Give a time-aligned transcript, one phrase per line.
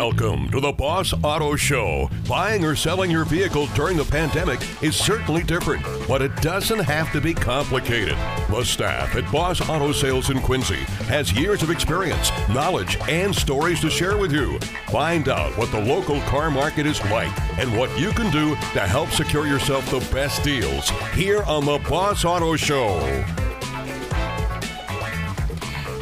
[0.00, 2.08] Welcome to the Boss Auto Show.
[2.28, 7.10] Buying or selling your vehicle during the pandemic is certainly different, but it doesn't have
[7.10, 8.16] to be complicated.
[8.48, 13.80] The staff at Boss Auto Sales in Quincy has years of experience, knowledge, and stories
[13.80, 14.60] to share with you.
[14.86, 18.80] Find out what the local car market is like and what you can do to
[18.86, 23.24] help secure yourself the best deals here on the Boss Auto Show.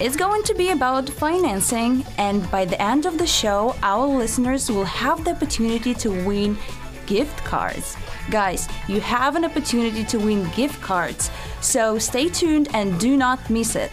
[0.00, 4.70] It's going to be about financing, and by the end of the show, our listeners
[4.70, 6.56] will have the opportunity to win
[7.04, 7.94] gift cards.
[8.30, 13.50] Guys, you have an opportunity to win gift cards, so stay tuned and do not
[13.50, 13.90] miss it.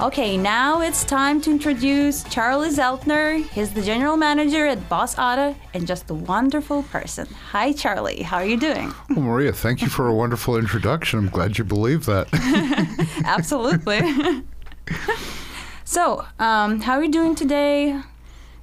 [0.00, 3.42] Okay, now it's time to introduce Charlie Zeltner.
[3.48, 7.26] He's the general manager at Boss Auto and just a wonderful person.
[7.50, 8.22] Hi, Charlie.
[8.22, 8.94] How are you doing?
[9.10, 11.18] Well, Maria, thank you for a wonderful introduction.
[11.18, 12.28] I'm glad you believe that.
[13.24, 14.00] Absolutely.
[15.84, 18.00] so, um, how are you doing today?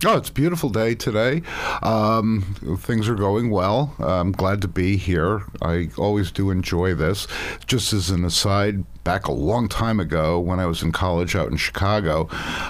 [0.07, 1.41] Oh, it's a beautiful day today.
[1.81, 3.95] Um, things are going well.
[3.97, 5.41] I'm glad to be here.
[5.63, 7.27] I always do enjoy this.
[7.65, 11.49] Just as an aside, back a long time ago when I was in college out
[11.49, 12.27] in Chicago,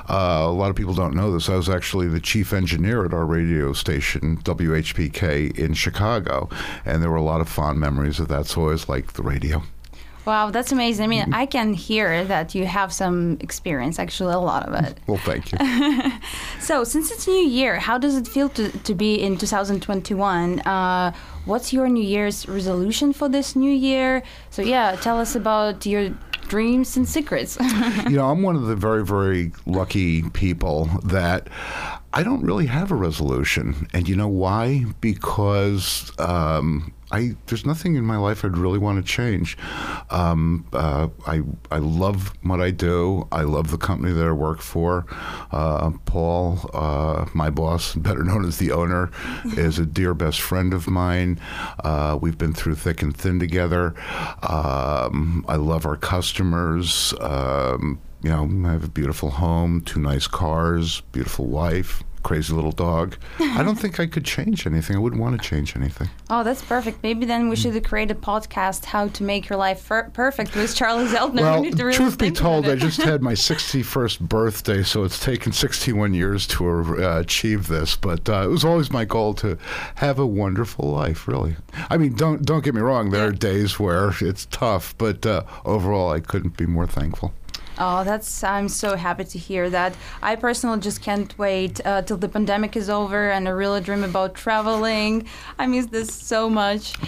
[0.09, 1.49] uh, a lot of people don't know this.
[1.49, 6.47] I was actually the chief engineer at our radio station, WHPK, in Chicago.
[6.85, 8.45] And there were a lot of fond memories of that.
[8.45, 9.61] So I always liked the radio.
[10.25, 11.05] Wow, that's amazing.
[11.05, 14.99] I mean, I can hear that you have some experience, actually, a lot of it.
[15.07, 15.57] Well, thank you.
[16.59, 20.61] so, since it's New Year, how does it feel to, to be in 2021?
[20.61, 21.13] Uh,
[21.45, 24.23] what's your New Year's resolution for this new year?
[24.49, 26.09] So, yeah, tell us about your
[26.47, 27.57] dreams and secrets.
[28.09, 31.49] you know, I'm one of the very, very lucky people that
[32.13, 33.87] I don't really have a resolution.
[33.93, 34.85] And you know why?
[35.01, 39.57] Because um, I there's nothing in my life I'd really want to change.
[40.09, 43.27] Um, uh, I I love what I do.
[43.31, 45.05] I love the company that I work for.
[45.51, 49.11] Uh, Paul, uh, my boss, better known as the owner,
[49.57, 51.39] is a dear best friend of mine.
[51.83, 53.93] Uh, we've been through thick and thin together.
[54.43, 57.13] Um, I love our customers.
[57.19, 62.71] Um, you know, I have a beautiful home, two nice cars, beautiful wife, crazy little
[62.71, 63.15] dog.
[63.39, 64.95] I don't think I could change anything.
[64.95, 66.09] I wouldn't want to change anything.
[66.27, 67.03] Oh, that's perfect.
[67.03, 70.75] Maybe then we should create a podcast, How to Make Your Life Fer- Perfect with
[70.75, 71.45] Charlie Zeltner.
[71.45, 75.51] Well, we really truth be told, I just had my 61st birthday, so it's taken
[75.51, 77.95] 61 years to uh, achieve this.
[77.95, 79.59] But uh, it was always my goal to
[79.95, 81.57] have a wonderful life, really.
[81.91, 83.11] I mean, don't, don't get me wrong.
[83.11, 87.31] There are days where it's tough, but uh, overall, I couldn't be more thankful.
[87.77, 89.95] Oh, that's I'm so happy to hear that.
[90.21, 94.03] I personally just can't wait uh, till the pandemic is over and I really dream
[94.03, 95.27] about traveling.
[95.59, 96.93] I miss this so much.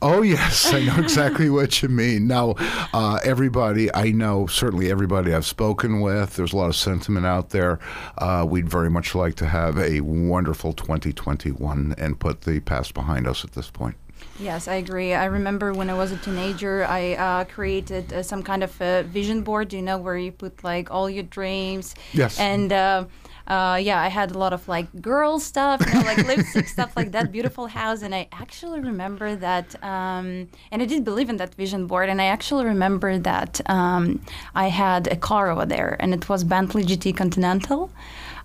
[0.00, 2.28] Oh, yes, I know exactly what you mean.
[2.28, 2.54] Now,
[2.92, 7.50] uh, everybody, I know, certainly everybody I've spoken with, there's a lot of sentiment out
[7.50, 7.80] there.
[8.16, 13.26] Uh, we'd very much like to have a wonderful 2021 and put the past behind
[13.26, 13.96] us at this point.
[14.38, 15.14] Yes, I agree.
[15.14, 19.02] I remember when I was a teenager, I uh, created uh, some kind of a
[19.02, 21.94] vision board, you know, where you put like all your dreams.
[22.12, 22.38] Yes.
[22.38, 23.04] And uh,
[23.48, 26.94] uh, yeah, I had a lot of like girl stuff, you know, like lipstick stuff
[26.96, 28.02] like that, beautiful house.
[28.02, 32.10] And I actually remember that, um, and I did believe in that vision board.
[32.10, 34.20] And I actually remember that um,
[34.54, 37.90] I had a car over there, and it was Bentley GT Continental.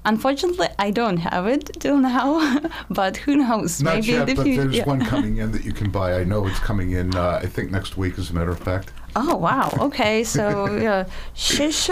[0.06, 2.60] Unfortunately, I don't have it till now,
[2.90, 3.82] but who knows?
[3.82, 4.64] Not Maybe yet, in the but future.
[4.64, 4.86] there's yeah.
[4.86, 6.16] one coming in that you can buy.
[6.20, 8.92] I know it's coming in, uh, I think next week, as a matter of fact.
[9.16, 9.72] Oh wow.
[9.80, 11.90] Okay, so yeah, shish.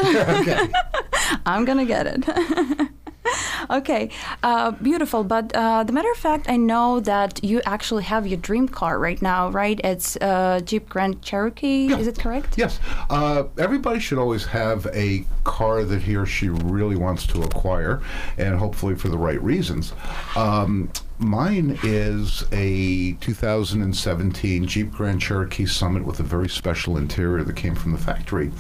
[1.45, 2.89] I'm gonna get it.
[3.69, 4.09] okay,
[4.43, 5.23] uh, beautiful.
[5.23, 8.99] But uh, the matter of fact, I know that you actually have your dream car
[8.99, 9.79] right now, right?
[9.83, 11.87] It's uh, Jeep Grand Cherokee.
[11.87, 11.97] Yeah.
[11.97, 12.57] Is it correct?
[12.57, 12.79] Yes.
[13.09, 18.01] Uh, everybody should always have a car that he or she really wants to acquire,
[18.37, 19.93] and hopefully for the right reasons.
[20.35, 20.89] Um,
[21.21, 27.75] Mine is a 2017 Jeep Grand Cherokee Summit with a very special interior that came
[27.75, 28.51] from the factory.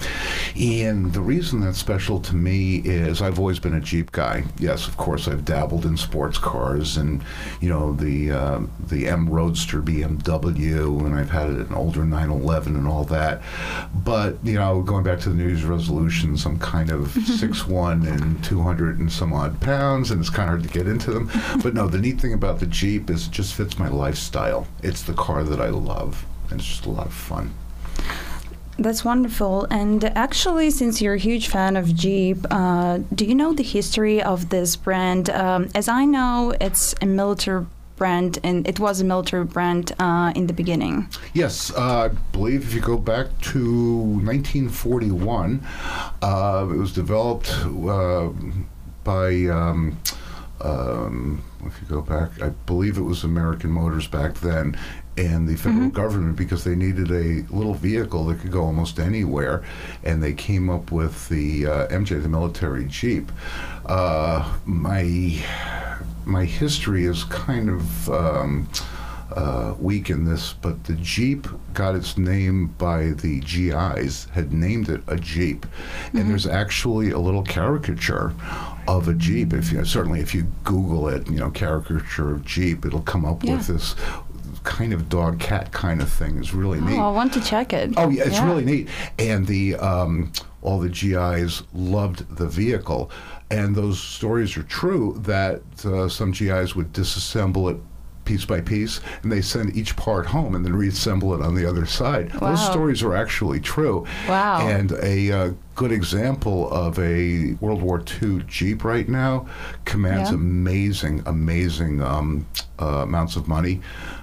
[0.55, 4.43] And the reason that's special to me is I've always been a Jeep guy.
[4.59, 7.23] Yes, of course, I've dabbled in sports cars and,
[7.61, 12.87] you know, the uh, the M Roadster BMW, and I've had an older 911 and
[12.87, 13.41] all that.
[14.03, 18.43] But, you know, going back to the New Year's resolutions, I'm kind of 6'1 and
[18.43, 21.31] 200 and some odd pounds, and it's kind of hard to get into them.
[21.63, 24.67] But no, the neat thing about the Jeep is it just fits my lifestyle.
[24.83, 27.53] It's the car that I love, and it's just a lot of fun.
[28.77, 29.67] That's wonderful.
[29.69, 34.21] And actually, since you're a huge fan of Jeep, uh, do you know the history
[34.21, 35.29] of this brand?
[35.29, 37.65] Um, as I know, it's a military
[38.01, 41.07] brand, and it was a military brand uh, in the beginning.
[41.35, 45.63] Yes, uh, I believe if you go back to 1941,
[46.23, 48.29] uh, it was developed uh,
[49.03, 49.45] by.
[49.45, 49.99] Um,
[50.63, 54.77] um, if you go back, I believe it was American Motors back then,
[55.17, 59.63] and the federal government because they needed a little vehicle that could go almost anywhere,
[60.03, 63.31] and they came up with the uh, MJ, the military Jeep.
[63.85, 65.43] Uh, my
[66.25, 68.09] my history is kind of.
[68.09, 68.69] Um,
[69.33, 74.89] uh, weak in this, but the Jeep got its name by the GIs, had named
[74.89, 75.65] it a Jeep.
[76.13, 78.33] And there's actually a little caricature
[78.87, 79.53] of a Jeep.
[79.53, 83.43] If you certainly if you Google it, you know, caricature of Jeep, it'll come up
[83.43, 83.57] Yeah.
[83.57, 83.95] with this
[84.63, 86.37] kind of dog cat kind of thing.
[86.37, 86.97] It's really neat.
[86.97, 87.93] Oh, I want to check it.
[87.97, 88.89] Oh yeah, it's really neat.
[89.17, 90.31] And the um,
[90.61, 93.09] all the GIs loved the vehicle,
[93.49, 95.19] and those stories are true.
[95.23, 97.77] That uh, some GIs would disassemble it
[98.31, 101.65] piece by piece, and they send each part home and then reassemble it on the
[101.65, 102.31] other side.
[102.31, 104.05] Those stories are actually true.
[104.29, 104.65] Wow.
[104.65, 109.47] And a uh, good example of a World War II Jeep right now
[109.83, 110.37] commands Yeah.
[110.37, 112.45] amazing, amazing um,
[112.81, 113.81] uh, amounts of money.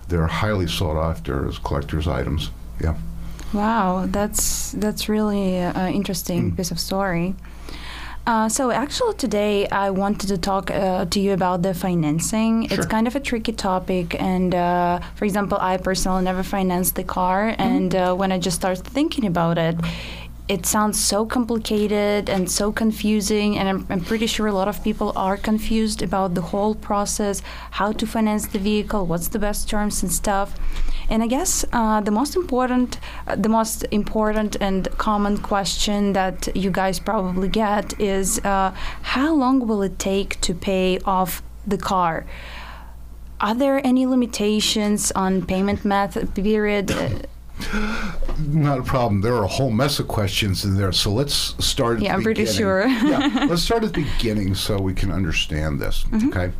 [0.09, 2.51] They're highly sought after as collector's items.
[2.83, 2.95] Yeah.
[3.53, 7.35] Wow, that's that's really an interesting piece of story.
[8.29, 12.65] Uh, so actually today I wanted to talk uh, to you about the financing.
[12.71, 17.05] It's kind of a tricky topic, and uh, for example, I personally never financed the
[17.05, 19.77] car, and uh, when I just started thinking about it.
[20.47, 24.85] It sounds so complicated and so confusing, and I'm, I'm pretty sure a lot of
[24.85, 29.71] people are confused about the whole process, how to finance the vehicle, what's the best
[29.71, 30.55] terms and stuff.
[31.11, 36.55] And I guess uh, the most important, uh, the most important and common question that
[36.55, 38.73] you guys probably get is, uh,
[39.03, 42.27] how long will it take to pay off the car?
[43.41, 46.91] Are there any limitations on payment method period?
[48.39, 49.21] Not a problem.
[49.21, 50.93] There are a whole mess of questions in there.
[50.93, 51.35] So let's
[51.65, 52.59] start at Yeah, the I'm pretty beginning.
[52.61, 52.87] sure.
[52.87, 56.05] yeah, let's start at the beginning so we can understand this.
[56.05, 56.29] Mm-hmm.
[56.29, 56.53] Okay.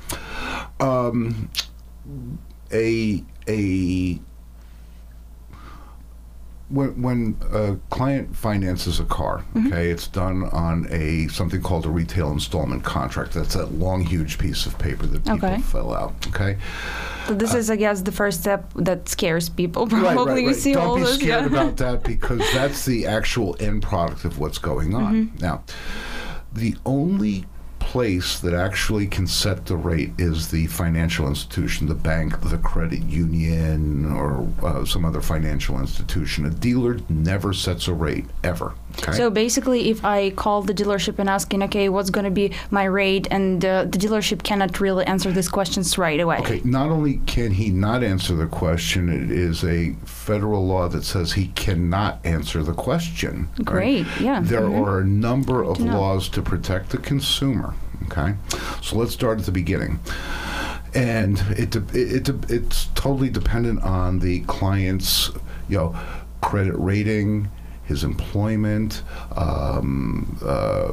[0.81, 1.51] Um,
[2.73, 4.19] a a
[6.69, 9.69] when, when a client finances a car, Mm-hmm.
[9.69, 13.33] okay, it's done on a something called a retail installment contract.
[13.33, 15.61] That's that long, huge piece of paper that people Okay.
[15.63, 16.15] fill out.
[16.29, 16.59] Okay.
[17.27, 19.87] so this is, I guess, the first step that scares people.
[19.87, 20.57] Right, Probably right, you right.
[20.57, 21.15] see Don't all be this.
[21.15, 21.59] scared yeah.
[21.61, 25.15] about that because that's the actual end product of what's going on.
[25.29, 25.39] Mm-hmm.
[25.39, 25.63] Now,
[26.53, 27.47] the only
[27.89, 33.03] place that actually can set the rate is the financial institution, the bank, the credit
[33.05, 36.45] union, or uh, some other financial institution.
[36.45, 38.75] A dealer never sets a rate ever.
[38.99, 39.13] Okay.
[39.13, 42.85] So basically, if I call the dealership and asking, okay, what's going to be my
[42.85, 46.39] rate, and uh, the dealership cannot really answer these questions right away.
[46.41, 49.95] Okay, not only can he not answer the question, it is a
[50.29, 53.49] federal law that says he cannot answer the question.
[53.57, 53.65] right?
[53.65, 54.41] Great, yeah.
[54.43, 54.87] There Mhm.
[54.87, 57.73] are a number of to laws to protect the consumer.
[58.05, 58.35] Okay,
[58.83, 60.01] so let's start at the beginning.
[60.95, 65.31] And it, it, it it's totally dependent on the client's,
[65.69, 65.97] you know,
[66.43, 67.49] credit rating,
[67.85, 69.03] his employment,
[69.37, 70.93] um, uh,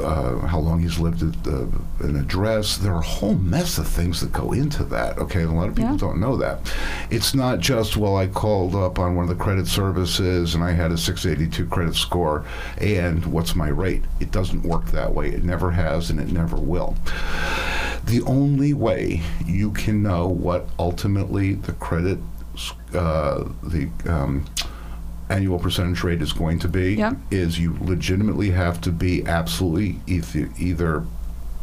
[0.00, 1.66] uh, how long he's lived at uh,
[2.00, 2.76] an address.
[2.76, 5.18] There are a whole mess of things that go into that.
[5.18, 5.98] Okay, and a lot of people Yeah.
[5.98, 6.60] don't know that.
[7.10, 10.72] It's not just well, I called up on one of the credit services and I
[10.72, 12.44] had a 682 credit score,
[12.78, 14.02] and what's my rate?
[14.20, 15.28] It doesn't work that way.
[15.30, 16.96] It never has, and it never will.
[18.04, 22.18] The only way you can know what ultimately the credit,
[22.94, 24.44] uh, the um,
[25.30, 27.14] annual percentage rate is going to be Yeah.
[27.30, 31.04] is you legitimately have to be absolutely either, either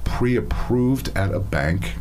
[0.03, 1.93] pre-approved at a bank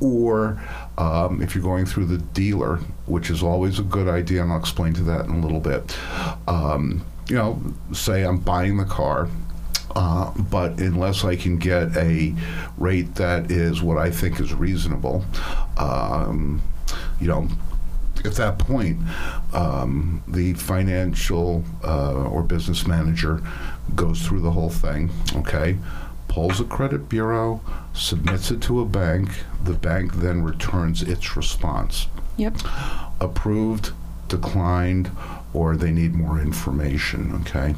[0.00, 0.60] or
[0.98, 4.58] um, if you're going through the dealer, which is always a good idea, and I'll
[4.58, 5.96] explain to that in a little bit.
[6.48, 7.62] Um, you know,
[7.92, 9.28] say I'm buying the car.
[9.94, 12.34] Uh, but unless I can get a
[12.78, 15.22] rate that is what I think is reasonable,
[15.76, 16.62] um,
[17.20, 17.46] you know,
[18.24, 18.98] at that point,
[19.52, 23.42] um, the financial uh, or business manager
[23.94, 25.78] goes through the whole thing, okay?
[26.28, 27.60] Pulls a credit bureau,
[27.92, 29.28] submits it to a bank.
[29.62, 32.06] The bank then returns its response.
[32.38, 32.56] Yep.
[33.20, 33.92] Approved,
[34.28, 35.10] declined,
[35.52, 37.74] or they need more information, okay?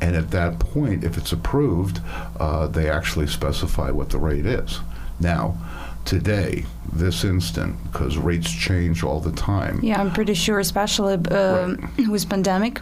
[0.00, 2.00] And at that point, if it's approved,
[2.38, 4.80] uh, they actually specify what the rate is.
[5.18, 5.58] Now,
[6.08, 11.92] today, this instant, because rates change all the time, Yeah, I'm pretty sure, especially um,
[12.10, 12.80] with pandemic.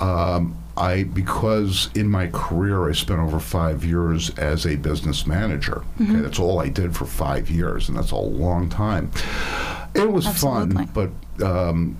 [0.00, 5.84] um, I because in my career I spent over five years as a business manager.
[6.00, 9.12] Okay, that's all I did for five years, and that's a long time.
[9.94, 10.86] It was Absolutely.
[10.86, 11.96] fun, but um,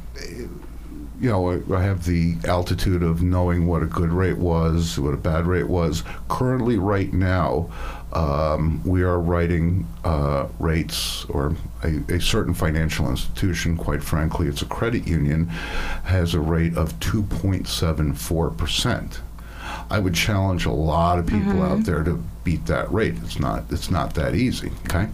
[1.21, 5.14] you know, I, I have the altitude of knowing what a good rate was, what
[5.14, 6.02] a bad rate was.
[6.28, 7.71] Currently, right now,
[8.14, 14.62] um, we are writing uh, rates, or a, a certain financial institution, quite frankly, it's
[14.62, 15.47] a credit union,
[16.04, 19.18] has a rate of 2.74%.
[19.90, 23.14] I would challenge a lot of people out there to beat that rate.
[23.23, 23.64] It's not.
[23.71, 24.73] It's not that easy.
[24.87, 25.09] Okay.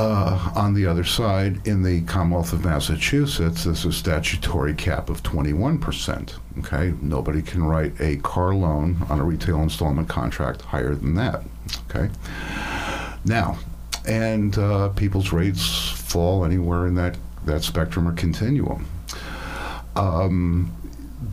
[0.00, 5.22] Uh, on the other side, in the Commonwealth of Massachusetts, there's a statutory cap of
[5.22, 6.38] 21%.
[6.60, 11.42] Okay, nobody can write a car loan on a retail installment contract higher than that.
[11.90, 12.08] Okay,
[13.26, 13.58] now,
[14.08, 18.86] and uh, people's rates fall anywhere in that that spectrum or continuum.
[19.96, 20.74] Um,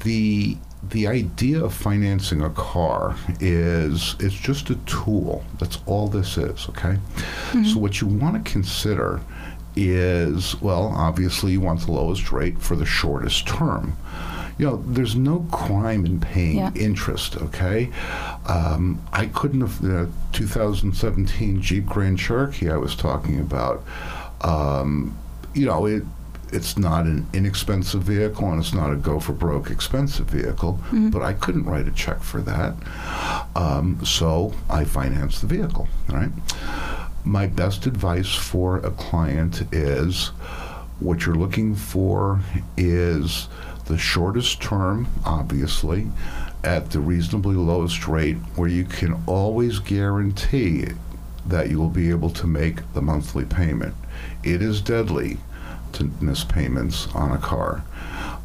[0.03, 0.57] the
[0.89, 5.43] the idea of financing a car is it's just a tool.
[5.59, 6.97] That's all this is, okay?
[7.65, 9.21] So what you want to consider
[9.75, 13.95] is well, obviously you want the lowest rate for the shortest term.
[14.57, 16.71] You know, there's no crime in paying Yeah.
[16.73, 17.91] interest, okay?
[18.47, 23.83] Um, I couldn't have the 2017 Jeep Grand Cherokee I was talking about.
[24.41, 25.15] Um,
[25.53, 26.03] you know, it
[26.51, 30.79] it's not an inexpensive vehicle and it's not a go for broke expensive vehicle,
[31.11, 32.73] but I couldn't write a check for that.
[33.55, 36.31] Um, so I financed the vehicle, right?
[37.25, 40.27] My best advice for a client is
[40.99, 42.41] what you're looking for
[42.77, 43.47] is
[43.85, 46.07] the shortest term, obviously,
[46.63, 50.87] at the reasonably lowest rate where you can always guarantee
[51.45, 53.95] that you will be able to make the monthly payment.
[54.43, 55.37] It is deadly
[55.97, 57.83] to miss payments on a car.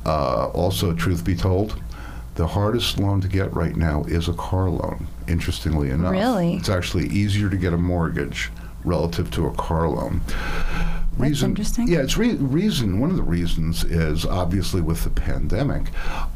[0.05, 1.81] Uh, also, truth be told,
[2.35, 6.13] the hardest loan to get right now is a car loan, interestingly enough.
[6.13, 6.57] Really?
[6.57, 8.51] It's actually easier to get a mortgage
[8.85, 10.23] relative to a car loan.
[11.19, 11.89] That's interesting.
[11.89, 12.99] Yeah, it's re- reason.
[12.99, 15.83] One of the reasons is obviously with the pandemic,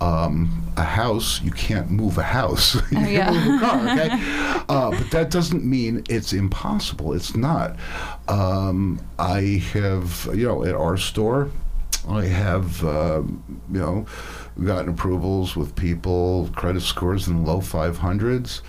[0.00, 2.74] um, a house you can't move a house.
[2.92, 3.30] you Oh, yeah.
[3.30, 4.08] move a car, okay?
[4.68, 7.12] uh, but that doesn't mean it's impossible.
[7.14, 7.76] It's not.
[8.28, 11.50] Um, I have, you know, at our store,
[12.08, 13.42] I have, um,
[13.72, 14.06] you know,
[14.62, 18.60] gotten approvals with people, credit scores in the low 500s.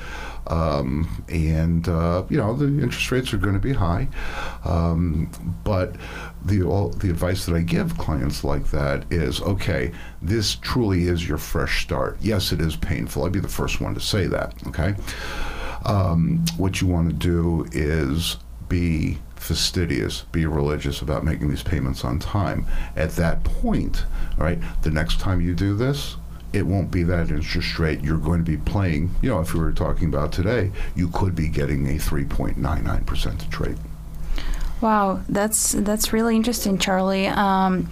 [0.47, 4.07] Um, and, uh, you know, the interest rates are going to be high.
[4.65, 5.29] Um,
[5.63, 5.95] but
[6.45, 11.27] the, all, the advice that I give clients like that is okay, this truly is
[11.27, 12.17] your fresh start.
[12.21, 13.25] Yes, it is painful.
[13.25, 14.95] I'd be the first one to say that, okay?
[15.85, 18.37] Um, what you want to do is
[18.69, 22.65] be fastidious, be religious about making these payments on time.
[22.95, 24.05] At that point,
[24.37, 26.17] all right, the next time you do this,
[26.57, 28.01] it won't be that interest rate.
[28.01, 31.35] You're going to be playing, you know, if we were talking about today, you could
[31.35, 33.77] be getting a 3.99% rate.
[34.81, 37.27] Wow, that's that's really interesting, Charlie.
[37.27, 37.89] Um,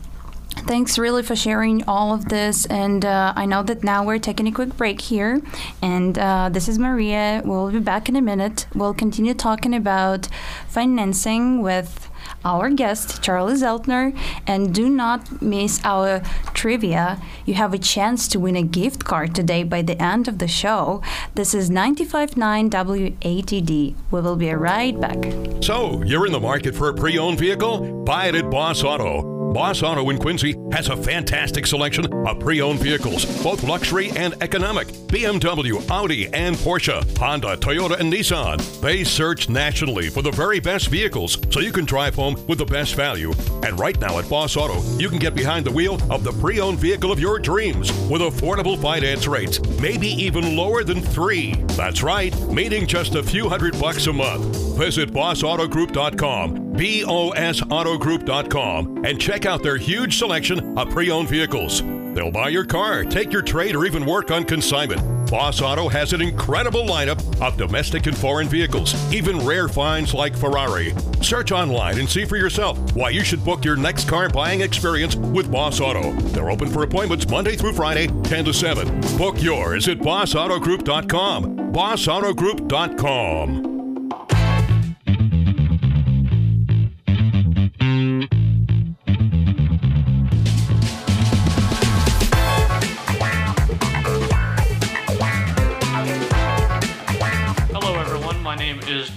[0.67, 2.65] thanks really for sharing all of this.
[2.67, 5.41] And uh, I know that now we're taking a quick break here.
[5.81, 7.41] And uh, this is Maria.
[7.43, 8.67] We'll be back in a minute.
[8.75, 10.27] We'll continue talking about
[10.67, 12.09] financing with
[12.45, 14.17] our guest, Charlie Zeltner.
[14.47, 16.21] And do not miss our
[16.53, 17.19] trivia.
[17.45, 20.47] You have a chance to win a gift card today by the end of the
[20.47, 21.01] show.
[21.33, 23.95] This is 95.9 WATD.
[24.11, 25.63] We will be right back.
[25.63, 28.03] So, you're in the market for a pre owned vehicle?
[28.05, 29.34] Buy it at Boss Auto.
[29.55, 34.33] Boss Auto in Quincy has a fantastic selection of pre owned vehicles, both luxury and
[34.41, 38.59] economic BMW, Audi, and Porsche, Honda, Toyota, and Nissan.
[38.81, 42.65] They search nationally for the very best vehicles so you can drive home with the
[42.65, 43.31] best value.
[43.63, 46.59] And right now at Boss Auto, you can get behind the wheel of the pre
[46.59, 51.53] owned vehicle of your dreams with affordable finance rates, maybe even lower than three.
[51.77, 54.74] That's right, meaning just a few hundred bucks a month.
[54.75, 61.29] Visit bossautogroup.com, B O S Autogroup.com, and check out their huge selection of pre owned
[61.29, 61.81] vehicles.
[62.13, 65.01] They'll buy your car, take your trade, or even work on consignment.
[65.29, 70.33] Boss Auto has an incredible lineup of domestic and foreign vehicles, even rare finds like
[70.35, 70.93] Ferrari.
[71.21, 75.15] Search online and see for yourself why you should book your next car buying experience
[75.15, 76.11] with Boss Auto.
[76.29, 79.01] They're open for appointments Monday through Friday, 10 to 7.
[79.17, 81.57] Book yours at bossautogroup.com.
[81.73, 83.74] bossautogroup.com.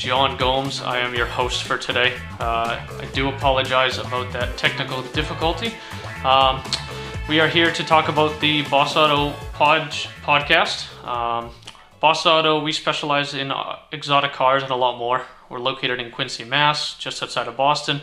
[0.09, 0.81] John Gomes.
[0.81, 2.17] I am your host for today.
[2.41, 5.75] Uh, I do apologize about that technical difficulty.
[6.25, 6.63] Um,
[7.29, 9.91] we are here to talk about the Boss Auto pod-
[10.23, 10.87] podcast.
[11.07, 11.51] Um,
[12.01, 15.27] Boss Auto, we specialize in uh, exotic cars and a lot more.
[15.51, 18.01] We're located in Quincy, Mass., just outside of Boston,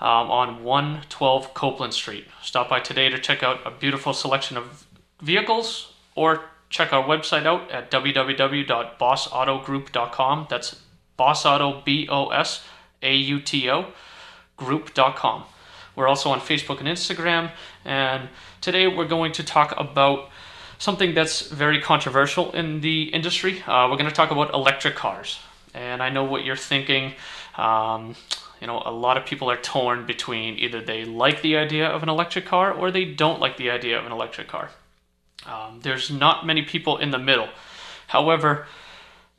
[0.00, 2.28] um, on 112 Copeland Street.
[2.44, 4.86] Stop by today to check out a beautiful selection of
[5.20, 10.46] vehicles or check our website out at www.bossautogroup.com.
[10.48, 10.83] That's
[11.16, 12.64] Boss Auto, B O S
[13.02, 13.92] A U T O,
[14.56, 15.44] group.com.
[15.96, 17.52] We're also on Facebook and Instagram,
[17.84, 18.28] and
[18.60, 20.30] today we're going to talk about
[20.78, 23.62] something that's very controversial in the industry.
[23.66, 25.38] Uh, we're going to talk about electric cars.
[25.72, 27.14] And I know what you're thinking.
[27.56, 28.16] Um,
[28.60, 32.02] you know, a lot of people are torn between either they like the idea of
[32.02, 34.70] an electric car or they don't like the idea of an electric car.
[35.46, 37.48] Um, there's not many people in the middle.
[38.06, 38.66] However,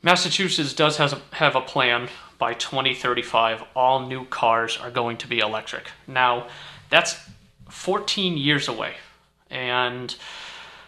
[0.06, 2.08] Massachusetts does has a, have a plan
[2.38, 3.64] by 2035.
[3.74, 5.90] All new cars are going to be electric.
[6.06, 6.46] Now,
[6.90, 7.16] that's
[7.68, 8.94] 14 years away,
[9.50, 10.14] and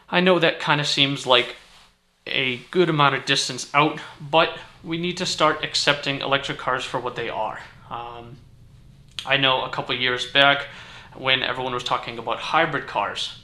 [0.08, 1.56] I know that kind of seems like
[2.28, 7.00] a good amount of distance out, but we need to start accepting electric cars for
[7.00, 7.58] what they are.
[7.90, 8.36] Um,
[9.26, 10.68] I know a couple years back
[11.16, 13.40] when everyone was talking about hybrid cars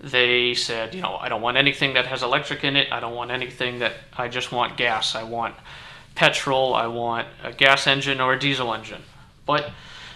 [0.00, 2.92] they said, you know, I don't want anything that has electric in it.
[2.92, 5.14] I don't want anything that I just want gas.
[5.14, 5.54] I want
[6.14, 6.74] petrol.
[6.74, 9.02] I want a gas engine or a diesel engine.
[9.46, 9.70] But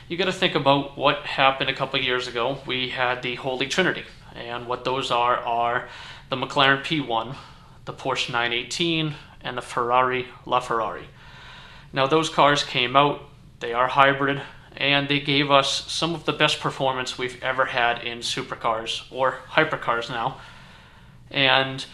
[0.08, 2.58] you got to think about what happened a couple years ago.
[2.66, 4.04] We had the Holy Trinity,
[4.34, 5.88] and what those are are
[6.30, 7.36] the McLaren P1,
[7.84, 11.04] the Porsche 918, and the Ferrari LaFerrari.
[11.92, 13.22] Now those cars came out.
[13.60, 14.42] They are hybrid
[14.78, 19.40] and they gave us some of the best performance we've ever had in supercars or
[19.50, 20.40] hypercars now.
[21.32, 21.84] And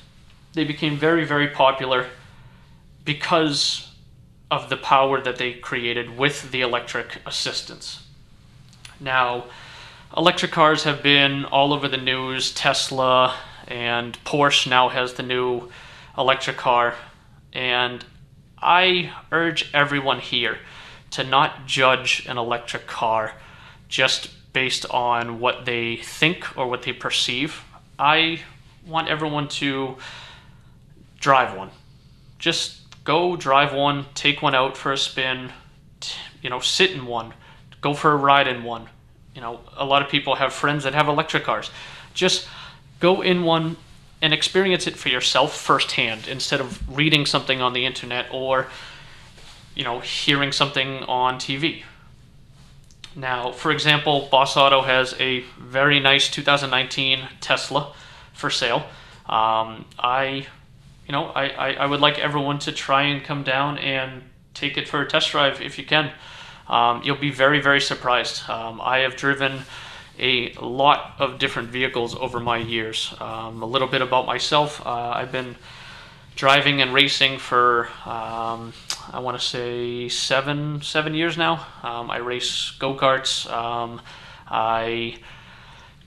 [0.53, 2.07] they became very, very popular
[3.03, 3.91] because
[4.51, 8.07] of the power that they created with the electric assistance.
[9.01, 9.47] Now,
[10.15, 12.53] electric cars have been all over the news.
[12.53, 13.35] Tesla
[13.67, 15.71] and Porsche now has the new
[16.19, 16.95] electric car.
[17.55, 18.05] And
[18.59, 20.59] I urge everyone here
[21.15, 23.35] to not judge an electric car
[23.89, 27.63] just based on what they think or what they perceive.
[28.01, 28.41] I
[28.85, 29.97] want everyone to
[31.21, 31.71] drive one.
[32.41, 35.53] Just go drive one, take one out for a spin,
[36.43, 37.33] you know, sit in one,
[37.81, 38.89] go for a ride in one.
[39.37, 41.71] You know, a lot of people have friends that have electric cars.
[42.13, 42.49] Just
[42.99, 43.77] go in one
[44.21, 48.67] and experience it for yourself firsthand instead of reading something on the internet or
[49.75, 51.83] you know, hearing something on TV.
[53.17, 57.93] Now, for example, Boss Auto has a very nice 2019 Tesla
[58.33, 58.87] for sale.
[59.27, 60.47] Um, I,
[61.07, 64.77] you know, I, I, I, would like everyone to try and come down and take
[64.77, 66.13] it for a test drive if you can.
[66.69, 68.49] Um, you'll be very, very surprised.
[68.51, 69.63] Um, I have driven
[70.19, 73.15] a lot of different vehicles over my years.
[73.19, 74.85] Um, a little bit about myself.
[74.85, 75.57] Uh, I've been
[76.37, 78.73] driving and racing for um,
[79.13, 81.67] I want to say seven seven years now.
[81.83, 83.51] Um, I race go karts.
[83.51, 84.01] Um,
[84.49, 85.19] I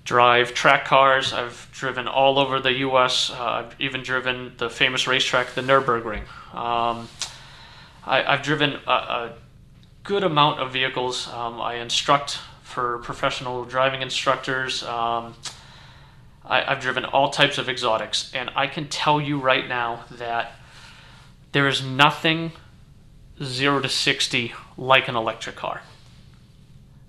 [0.04, 1.34] drive track cars.
[1.34, 3.30] I've driven all over the U.S.
[3.30, 6.24] Uh, I've even driven the famous racetrack, the Nurburgring.
[6.56, 7.10] Um,
[8.06, 9.34] I, have driven a, a,
[10.04, 11.28] good amount of vehicles.
[11.28, 14.82] Um, I instruct for professional driving instructors.
[16.48, 20.54] I, have driven all types of exotics, and I can tell you right now that
[21.52, 22.54] there is nothing
[23.44, 25.82] 0 to 60 like an electric car.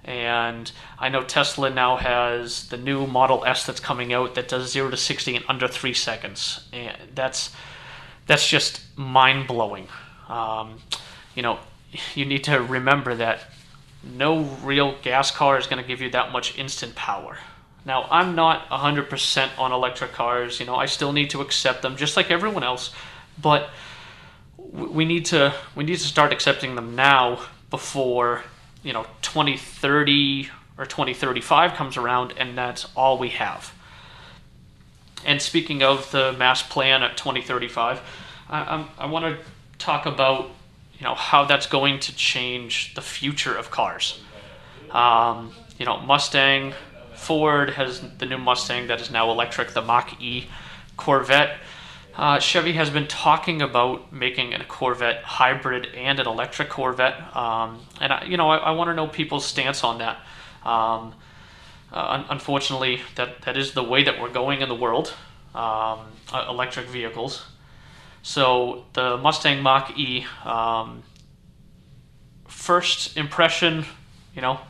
[0.04, 4.70] And I know Tesla now has the new Model S that's coming out that does
[4.70, 6.66] 0 to 60 in under 3 seconds.
[6.72, 7.54] And that's
[8.26, 9.88] that's just mind blowing.
[10.28, 10.80] Um,
[11.34, 11.58] you know,
[12.14, 13.40] you need to remember that
[14.02, 17.38] no real gas car is going to give you that much instant power.
[17.88, 20.60] Now, I'm not 100% on electric cars.
[20.60, 22.92] You know, I still need to accept them just like everyone else,
[23.40, 23.70] but
[24.58, 28.44] we need to we need to start accepting them now before,
[28.82, 33.72] you know, 2030 or 2035 comes around and that's all we have.
[35.24, 38.02] and speaking of the mass plan at 2035,
[38.50, 39.42] I, I'm, I want to
[39.78, 40.50] talk about
[40.98, 44.20] you know how that's going to change the future of cars.
[44.90, 46.74] Um, you know, Mustang,
[47.28, 50.46] Ford has the new Mustang that is now electric, the Mach E,
[50.96, 51.58] Corvette.
[52.16, 57.80] Uh, Chevy has been talking about making a Corvette hybrid and an electric Corvette, um,
[58.00, 60.16] and I, you know I, I want to know people's stance on that.
[60.64, 61.14] Um,
[61.92, 65.12] uh, unfortunately, that, that is the way that we're going in the world,
[65.54, 66.00] um,
[66.32, 67.44] uh, electric vehicles.
[68.22, 71.02] So the Mustang Mach E, um,
[72.46, 73.84] first impression,
[74.34, 74.60] you know,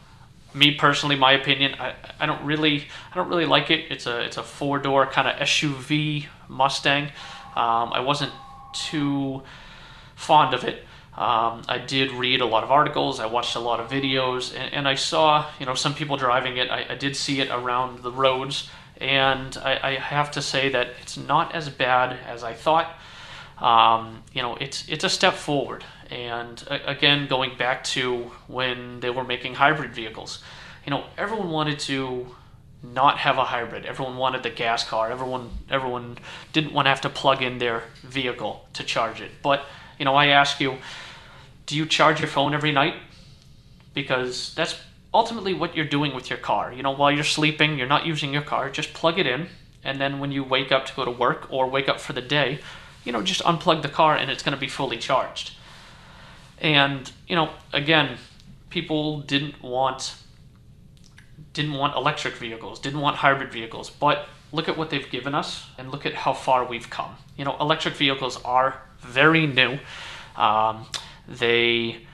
[0.54, 3.86] me personally, my opinion, I, I don't really I don't really like it.
[3.90, 7.04] It's a it's a four door kind of SUV Mustang.
[7.56, 8.32] Um, I wasn't
[8.72, 9.42] too
[10.14, 10.84] fond of it.
[11.18, 14.72] Um, I did read a lot of articles, I watched a lot of videos, and,
[14.72, 16.70] and I saw, you know, some people driving it.
[16.70, 20.90] I, I did see it around the roads, and I, I, have to say that
[21.02, 22.96] it's not as bad as I thought.
[23.60, 29.10] Um, you know, it's it's a step forward, and again, going back to when they
[29.10, 30.42] were making hybrid vehicles,
[30.84, 32.34] you know, everyone wanted to
[32.82, 33.84] not have a hybrid.
[33.84, 35.10] Everyone wanted the gas car.
[35.10, 36.18] Everyone everyone
[36.52, 39.30] didn't want to have to plug in their vehicle to charge it.
[39.42, 39.64] But
[39.98, 40.78] you know, I ask you
[41.66, 42.94] do you charge your phone every night?
[43.92, 44.80] Because that's
[45.12, 46.72] ultimately what you're doing with your car.
[46.72, 49.48] You know, while you're sleeping, you're not using your car, just plug it in.
[49.84, 52.22] And then when you wake up to go to work or wake up for the
[52.22, 52.60] day,
[53.04, 55.52] you know, just unplug the car and it's going to be fully charged.
[56.60, 58.18] And, you know, again,
[58.70, 60.14] people didn't want
[61.52, 65.66] didn't want electric vehicles, didn't want hybrid vehicles, but look at what they've given us
[65.76, 67.16] and look at how far we've come.
[67.36, 69.78] You know, electric vehicles are very new.
[70.36, 70.86] Um,
[71.26, 72.06] they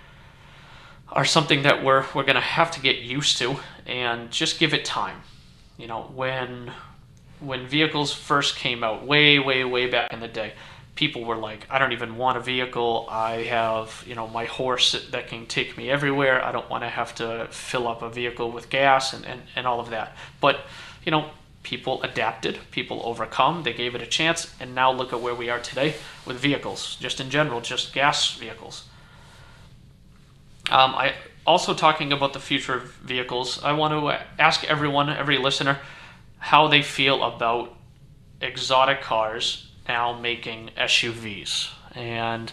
[1.09, 4.75] are something that we're we're going to have to get used to and just give
[4.75, 5.21] it time.
[5.77, 6.73] You know, when
[7.41, 10.55] when vehicles first came out way way way back in the day,
[10.95, 13.07] people were like, I don't even want a vehicle.
[13.11, 16.45] I have, you know, my horse that can take me everywhere.
[16.45, 19.67] I don't want to have to fill up a vehicle with gas and, and, and
[19.67, 20.17] all of that.
[20.41, 20.61] But,
[21.05, 21.31] you know,
[21.65, 25.49] people adapted, people overcome, they gave it a chance, and now look at where we
[25.51, 25.95] are today
[26.27, 28.85] with vehicles, just in general, just gas vehicles.
[30.71, 31.15] Um, I
[31.47, 33.63] also talking about the future of vehicles.
[33.63, 35.79] I want to ask everyone, every listener,
[36.39, 37.75] how they feel about
[38.41, 41.71] exotic cars now making SUVs.
[41.95, 42.53] And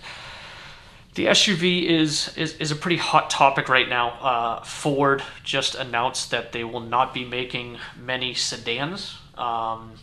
[1.16, 4.10] the SUV is, is, is a pretty hot topic right now.
[4.12, 9.94] Uh, Ford just announced that they will not be making many sedans, um,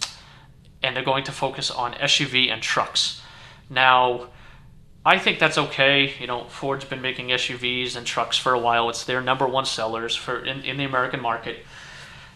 [0.83, 3.23] and they're going to focus on SUV and trucks.
[3.71, 4.29] Now,
[5.05, 6.13] I think that's okay.
[6.21, 8.91] You know, Ford's been making SUVs and trucks for a while.
[8.91, 11.65] It's their number one sellers for in, in the American market.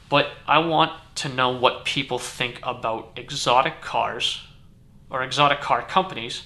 [0.08, 4.40] But I want to know what people think about exotic cars
[5.12, 6.42] or exotic car companies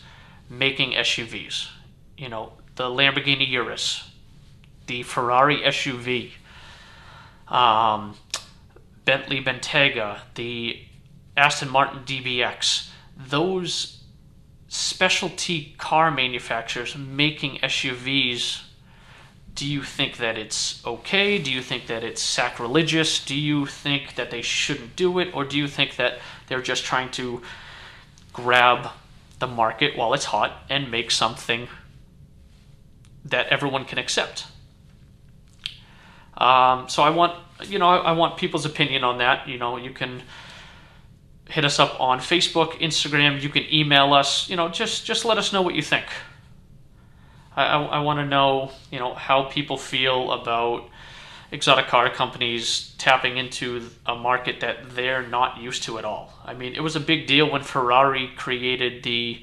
[0.51, 1.69] making SUVs.
[2.19, 4.11] You know, the Lamborghini Urus,
[4.87, 6.33] the Ferrari SUV,
[7.49, 8.17] um,
[9.05, 10.81] Bentley Bentayga, the
[11.37, 12.89] Aston Martin DBX.
[13.17, 14.03] Those
[14.69, 18.63] specialty car manufacturers making SUVs,
[19.55, 21.39] do you think that it's okay?
[21.39, 23.25] Do you think that it's sacrilegious?
[23.25, 25.35] Do you think that they shouldn't do it?
[25.35, 27.43] Or do you think that they're just trying to
[28.37, 28.91] grab
[29.39, 31.69] the market while it's hot and make something
[33.25, 34.47] that everyone can accept?
[36.37, 37.33] Um, so I want,
[37.65, 39.49] you know, I, I want people's opinion on that.
[39.49, 40.23] You know, you can
[41.49, 43.41] hit us up on Facebook, Instagram.
[43.41, 44.49] You can email us.
[44.51, 46.05] You know, just just let us know what you think.
[47.57, 50.91] I, I, I want to know, you know, how people feel about
[51.51, 56.33] exotic car companies tapping into a market that they're not used to at all.
[56.45, 59.43] I mean, it was a big deal when Ferrari created the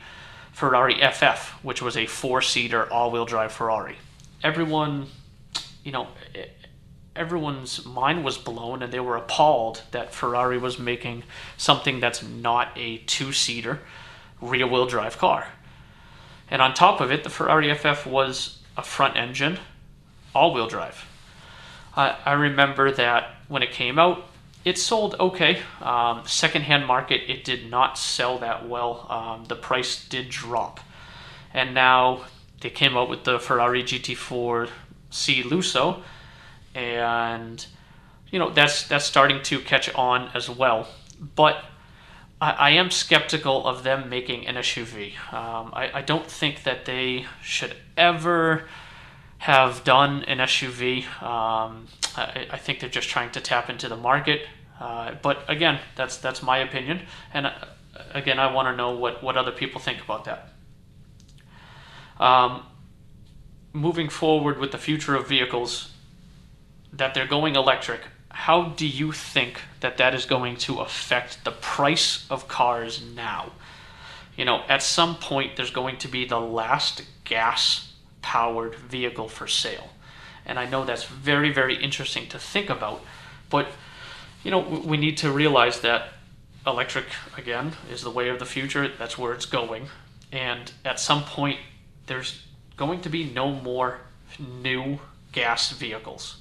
[0.51, 3.97] Ferrari FF, which was a four-seater all-wheel drive Ferrari.
[4.43, 5.07] Everyone,
[5.83, 6.07] you know,
[7.15, 11.23] everyone's mind was blown and they were appalled that Ferrari was making
[11.57, 13.79] something that's not a two seater
[14.41, 15.47] rear wheel drive car.
[16.51, 19.59] And on top of it, the Ferrari FF was a front engine
[20.35, 21.05] all wheel drive.
[21.95, 24.25] I, I remember that when it came out,
[24.65, 25.61] it sold okay.
[25.81, 29.05] Um, secondhand market, it did not sell that well.
[29.09, 30.79] Um, the price did drop.
[31.53, 32.23] And now
[32.61, 34.69] they came out with the Ferrari GT4
[35.09, 36.01] C Lusso,
[36.73, 37.63] and
[38.31, 40.87] you know that's that's starting to catch on as well.
[41.35, 41.63] But
[42.41, 45.13] I, I am skeptical of them making an SUV.
[45.31, 48.65] Um, I, I don't think that they should ever
[49.43, 51.03] have done an SUV.
[51.21, 54.47] Um, I, I, think they're just trying to tap into the market.
[54.79, 57.01] Uh, but again, that's that's my opinion,
[57.33, 57.51] and uh,
[58.13, 60.53] again, I want to know what what other people think about that.
[62.21, 62.63] Um,
[63.73, 65.91] moving forward with the future of vehicles,
[66.93, 67.99] that they're going electric.
[68.29, 73.51] How do you think that that is going to affect the price of cars now?
[74.37, 77.92] You know, at some point, there's going to be the last gas
[78.23, 79.91] powered vehicle for sale.
[80.45, 83.01] And I know that's very, very interesting to think about.
[83.51, 83.67] But,
[84.43, 86.09] you know, we need to realize that
[86.65, 87.05] electric,
[87.37, 88.87] again, is the way of the future.
[88.87, 89.87] That's where it's going.
[90.31, 91.59] And at some point,
[92.07, 92.43] there's
[92.75, 93.99] going to be no more
[94.39, 94.99] new
[95.31, 96.37] gas vehicles.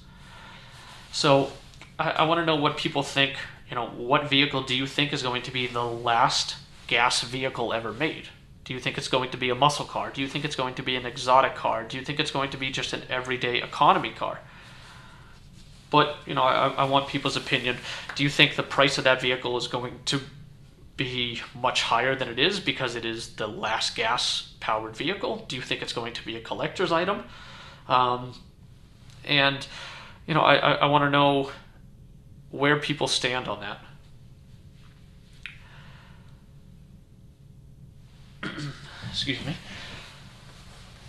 [1.12, 1.52] So
[1.98, 3.36] I, I want to know what people think.
[3.68, 7.72] You know, what vehicle do you think is going to be the last gas vehicle
[7.72, 8.28] ever made?
[8.64, 10.10] Do you think it's going to be a muscle car?
[10.10, 11.84] Do you think it's going to be an exotic car?
[11.84, 14.40] Do you think it's going to be just an everyday economy car?
[15.90, 17.76] But, you know, I, I want people's opinion.
[18.14, 20.20] Do you think the price of that vehicle is going to
[20.96, 25.44] be much higher than it is because it is the last gas powered vehicle?
[25.48, 27.24] Do you think it's going to be a collector's item?
[27.88, 28.32] Um,
[29.24, 29.66] and,
[30.26, 31.50] you know, I, I, I want to know
[32.50, 33.78] where people stand on that.
[39.12, 39.54] Excuse me.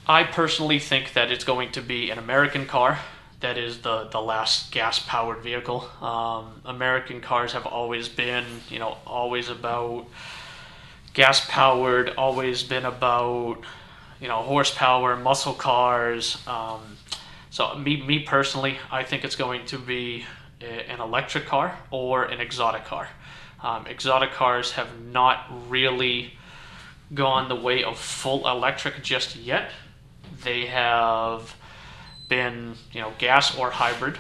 [0.06, 3.00] I personally think that it's going to be an American car
[3.40, 5.90] that is the, the last gas powered vehicle.
[6.02, 10.06] Um, American cars have always been, you know, always about
[11.14, 13.60] gas powered, always been about,
[14.20, 16.46] you know, horsepower, muscle cars.
[16.46, 16.98] Um,
[17.52, 20.26] so me, me personally, I think it's going to be
[20.62, 23.08] a, an electric car or an exotic car.
[23.62, 26.34] Um, exotic cars have not really
[27.14, 29.72] gone the way of full electric just yet.
[30.44, 31.56] They have
[32.30, 34.18] been, you know, gas or hybrid.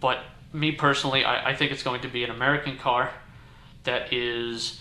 [0.00, 0.20] But
[0.52, 3.10] me personally, I, I think it's going to be an American car
[3.84, 4.80] that is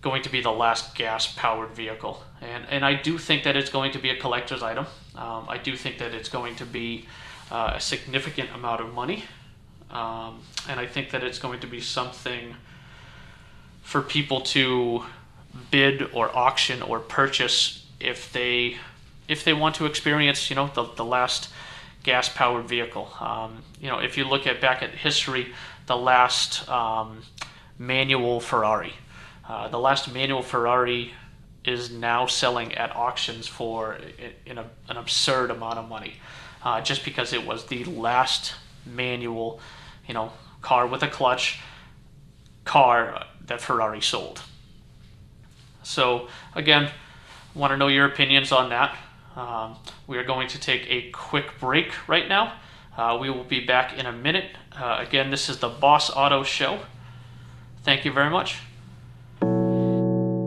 [0.00, 2.22] going to be the last gas powered vehicle.
[2.40, 4.86] And, and I do think that it's going to be a collector's item.
[5.14, 7.06] Um, I do think that it's going to be
[7.50, 9.24] uh, a significant amount of money.
[9.90, 12.56] Um, and I think that it's going to be something
[13.82, 15.04] for people to
[15.70, 18.76] bid or auction or purchase if they
[19.28, 21.48] if they want to experience you know the, the last
[22.02, 23.12] gas powered vehicle.
[23.20, 25.52] Um, you know if you look at back at history
[25.86, 27.22] the last um,
[27.78, 28.94] manual ferrari
[29.48, 31.12] uh, the last manual ferrari
[31.64, 33.98] is now selling at auctions for
[34.46, 36.14] in a, an absurd amount of money.
[36.64, 38.54] Uh, just because it was the last
[38.86, 39.60] manual
[40.06, 41.60] you know car with a clutch
[42.64, 44.42] car that ferrari sold
[45.82, 46.90] so, again,
[47.54, 48.96] want to know your opinions on that.
[49.36, 52.54] Um, we are going to take a quick break right now.
[52.96, 54.50] Uh, we will be back in a minute.
[54.72, 56.80] Uh, again, this is the Boss Auto Show.
[57.82, 58.58] Thank you very much.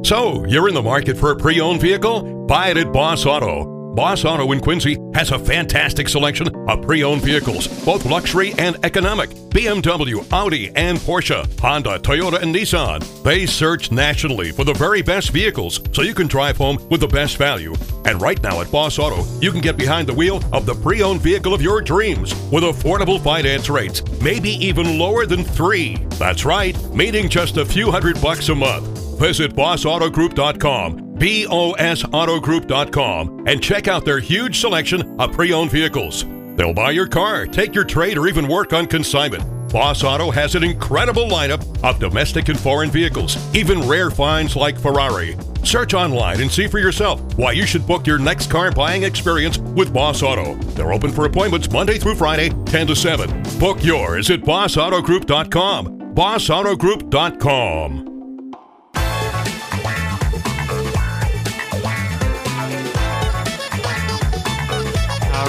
[0.08, 2.46] So, you're in the market for a pre owned vehicle?
[2.46, 3.75] Buy it at Boss Auto.
[3.96, 8.76] Boss Auto in Quincy has a fantastic selection of pre owned vehicles, both luxury and
[8.84, 13.24] economic BMW, Audi, and Porsche, Honda, Toyota, and Nissan.
[13.24, 17.08] They search nationally for the very best vehicles so you can drive home with the
[17.08, 17.74] best value.
[18.04, 21.02] And right now at Boss Auto, you can get behind the wheel of the pre
[21.02, 25.96] owned vehicle of your dreams with affordable finance rates, maybe even lower than three.
[26.20, 29.20] That's right, meaning just a few hundred bucks a month.
[29.20, 36.26] Visit bossautogroup.com bosautogroup.com and check out their huge selection of pre owned vehicles.
[36.56, 39.44] They'll buy your car, take your trade, or even work on consignment.
[39.72, 44.80] Boss Auto has an incredible lineup of domestic and foreign vehicles, even rare finds like
[44.80, 45.36] Ferrari.
[45.64, 49.58] Search online and see for yourself why you should book your next car buying experience
[49.58, 50.56] with Boss Auto.
[50.76, 53.60] They're open for appointments Monday through Friday, 10 to 7.
[53.60, 56.16] Book yours at bossautogroup.com.
[56.16, 58.15] bossautogroup.com.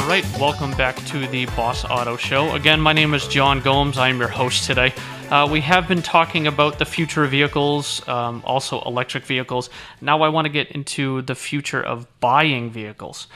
[0.07, 2.55] All right, welcome back to the Boss Auto Show.
[2.55, 3.99] Again, my name is John Gomes.
[3.99, 4.95] I am your host today.
[5.31, 9.69] Uh, we have been talking about the future of vehicles, um, also electric vehicles.
[10.01, 13.27] Now, I want to get into the future of buying vehicles.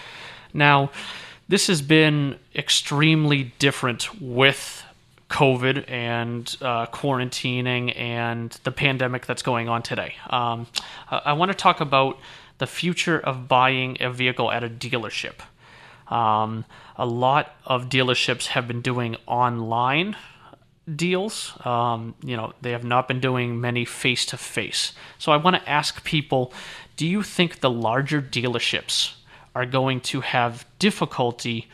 [0.54, 0.92] Now,
[1.48, 4.84] this has been extremely different with
[5.28, 10.14] COVID and uh, quarantining and the pandemic that's going on today.
[10.30, 10.68] Um,
[11.10, 12.20] I want to talk about
[12.58, 15.40] the future of buying a vehicle at a dealership.
[16.10, 16.64] Um,
[16.96, 20.16] a lot of dealerships have been doing online
[20.96, 21.54] deals.
[21.64, 24.92] Um, you know, they have not been doing many face to face.
[25.18, 26.52] So I want to ask people
[26.96, 29.14] do you think the larger dealerships
[29.54, 31.68] are going to have difficulty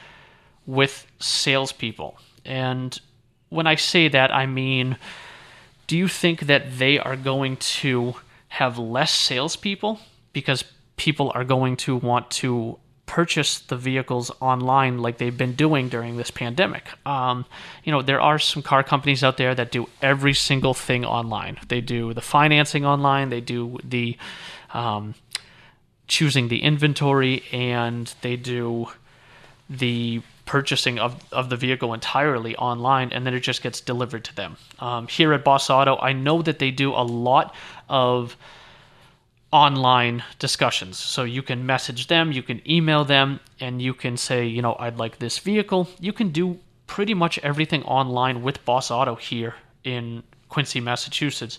[0.67, 2.17] with salespeople?
[2.45, 2.97] And
[3.49, 4.97] when I say that, I mean,
[5.89, 8.15] do you think that they are going to
[8.49, 10.01] have less salespeople
[10.33, 10.65] because
[10.97, 16.17] people are going to want to purchase the vehicles online like they've been doing during
[16.17, 16.85] this pandemic.
[17.07, 17.47] Um,
[17.85, 21.59] you know, there are some car companies out there that do every single thing online.
[21.69, 24.17] They do the financing online, they do the
[24.75, 25.15] um,
[26.09, 28.89] choosing the inventory, and they do
[29.71, 34.35] the purchasing of, of the vehicle entirely online and then it just gets delivered to
[34.37, 34.57] them.
[34.79, 37.53] Um, here at Boss Auto, I know that they do a lot
[37.89, 38.37] of
[39.53, 40.99] online discussions.
[40.99, 44.77] So you can message them, you can email them, and you can say, you know,
[44.79, 45.89] I'd like this vehicle.
[46.01, 49.55] You can do pretty much everything online with Boss Auto here
[49.85, 51.59] in Quincy, Massachusetts.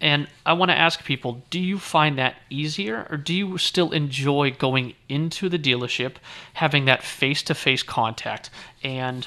[0.00, 3.90] And I want to ask people do you find that easier or do you still
[3.90, 6.14] enjoy going into the dealership,
[6.54, 8.50] having that face to face contact
[8.84, 9.26] and,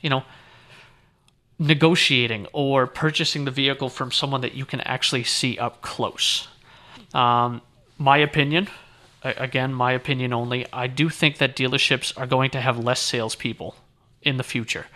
[0.00, 0.22] you know,
[1.58, 6.48] negotiating or purchasing the vehicle from someone that you can actually see up close?
[7.14, 7.62] Um,
[7.98, 8.68] my opinion,
[9.22, 13.74] again, my opinion only, I do think that dealerships are going to have less salespeople
[14.22, 14.86] in the future.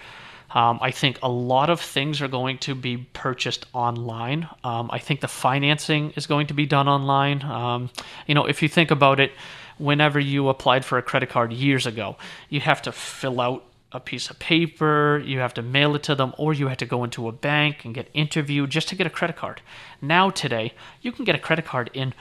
[0.52, 4.48] Um, I think a lot of things are going to be purchased online.
[4.64, 7.42] Um, I think the financing is going to be done online.
[7.44, 7.90] Um,
[8.26, 9.32] you know, if you think about it,
[9.78, 12.16] whenever you applied for a credit card years ago,
[12.48, 16.14] you have to fill out a piece of paper, you have to mail it to
[16.14, 19.06] them, or you have to go into a bank and get interviewed just to get
[19.06, 19.62] a credit card.
[20.00, 22.14] Now, today, you can get a credit card in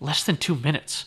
[0.00, 1.06] less than two minutes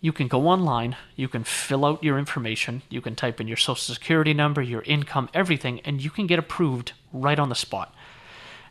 [0.00, 3.56] you can go online, you can fill out your information, you can type in your
[3.56, 7.94] social security number, your income, everything, and you can get approved right on the spot.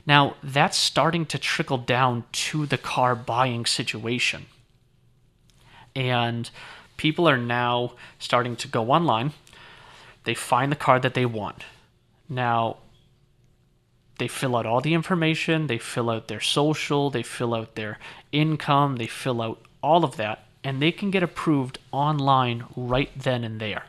[0.05, 4.47] Now, that's starting to trickle down to the car buying situation.
[5.95, 6.49] And
[6.97, 9.33] people are now starting to go online.
[10.29, 11.63] They find the card that they want.
[12.29, 12.77] Now,
[14.19, 17.97] they fill out all the information, they fill out their social, they fill out their
[18.31, 23.43] income, they fill out all of that and they can get approved online right then
[23.43, 23.85] and there.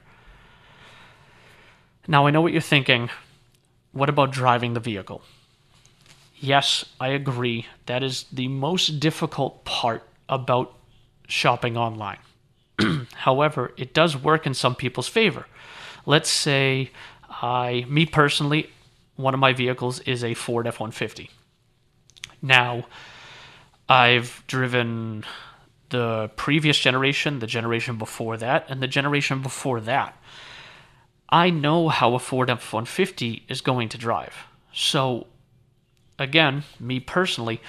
[2.08, 3.10] Now, I know what you're thinking.
[3.92, 5.20] What about driving the vehicle?
[6.36, 7.66] Yes, I agree.
[7.84, 10.72] That is the most difficult part about
[11.28, 12.20] shopping online.
[13.14, 15.44] However, it does work in some people's favor.
[16.06, 16.90] Let's say
[17.28, 18.70] I, me personally,
[19.16, 21.30] one of my vehicles is a Ford F 150.
[22.42, 22.86] Now,
[23.88, 25.24] I've driven
[25.90, 30.16] the previous generation, the generation before that, and the generation before that.
[31.28, 34.34] I know how a Ford F 150 is going to drive.
[34.72, 35.26] So,
[36.18, 37.60] again, me personally,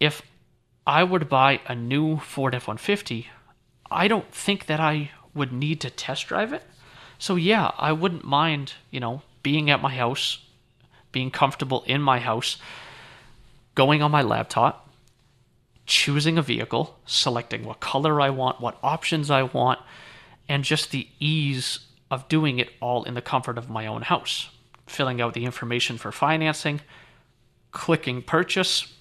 [0.00, 0.22] if
[0.86, 3.28] I were to buy a new Ford F 150,
[3.90, 6.62] I don't think that I would need to test drive it.
[7.22, 10.44] So, yeah, I wouldn't mind, you know, being at my house,
[11.12, 12.56] being comfortable in my house,
[13.76, 14.90] going on my laptop,
[15.86, 19.78] choosing a vehicle, selecting what color I want, what options I want,
[20.48, 24.50] and just the ease of doing it all in the comfort of my own house.
[24.88, 26.80] Filling out the information for financing,
[27.70, 28.92] clicking purchase,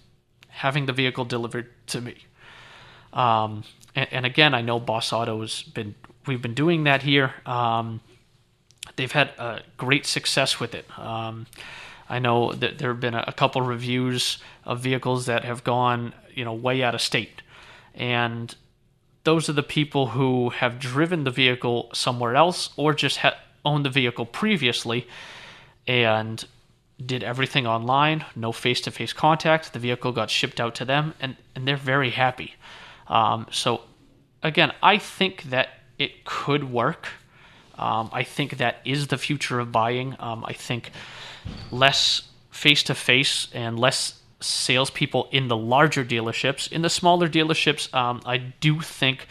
[0.48, 2.18] having the vehicle delivered to me.
[3.14, 3.64] Um,
[3.96, 5.96] and, and, again, I know Boss Auto has been,
[6.28, 7.34] we've been doing that here.
[7.48, 8.00] Um,
[8.96, 10.86] they've had a great success with it.
[10.98, 11.48] Um,
[12.10, 16.14] I know that there have been a, a couple reviews of vehicles that have gone,
[16.34, 17.42] you know, way out of state,
[17.96, 18.56] and
[19.24, 23.86] those are the people who have driven the vehicle somewhere else or just ha- owned
[23.86, 25.08] the vehicle previously
[25.88, 26.46] and
[27.06, 29.74] did everything online, no face to face contact.
[29.74, 32.56] The vehicle got shipped out to them, and, and they're very happy.
[33.08, 33.82] Um, so,
[34.44, 37.10] again, I think that it could work.
[37.78, 40.16] Um, I think that is the future of buying.
[40.20, 40.92] Um, I think
[41.72, 46.72] less face to face and less salespeople in the larger dealerships.
[46.72, 49.28] In the smaller dealerships, um, I do think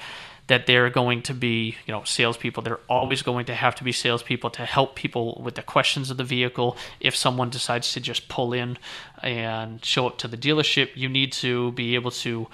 [0.47, 2.65] that they're going to be, you know, salespeople.
[2.65, 6.17] They're always going to have to be salespeople to help people with the questions of
[6.17, 6.77] the vehicle.
[6.99, 8.77] If someone decides to just pull in
[9.23, 12.49] and show up to the dealership, you need to be able to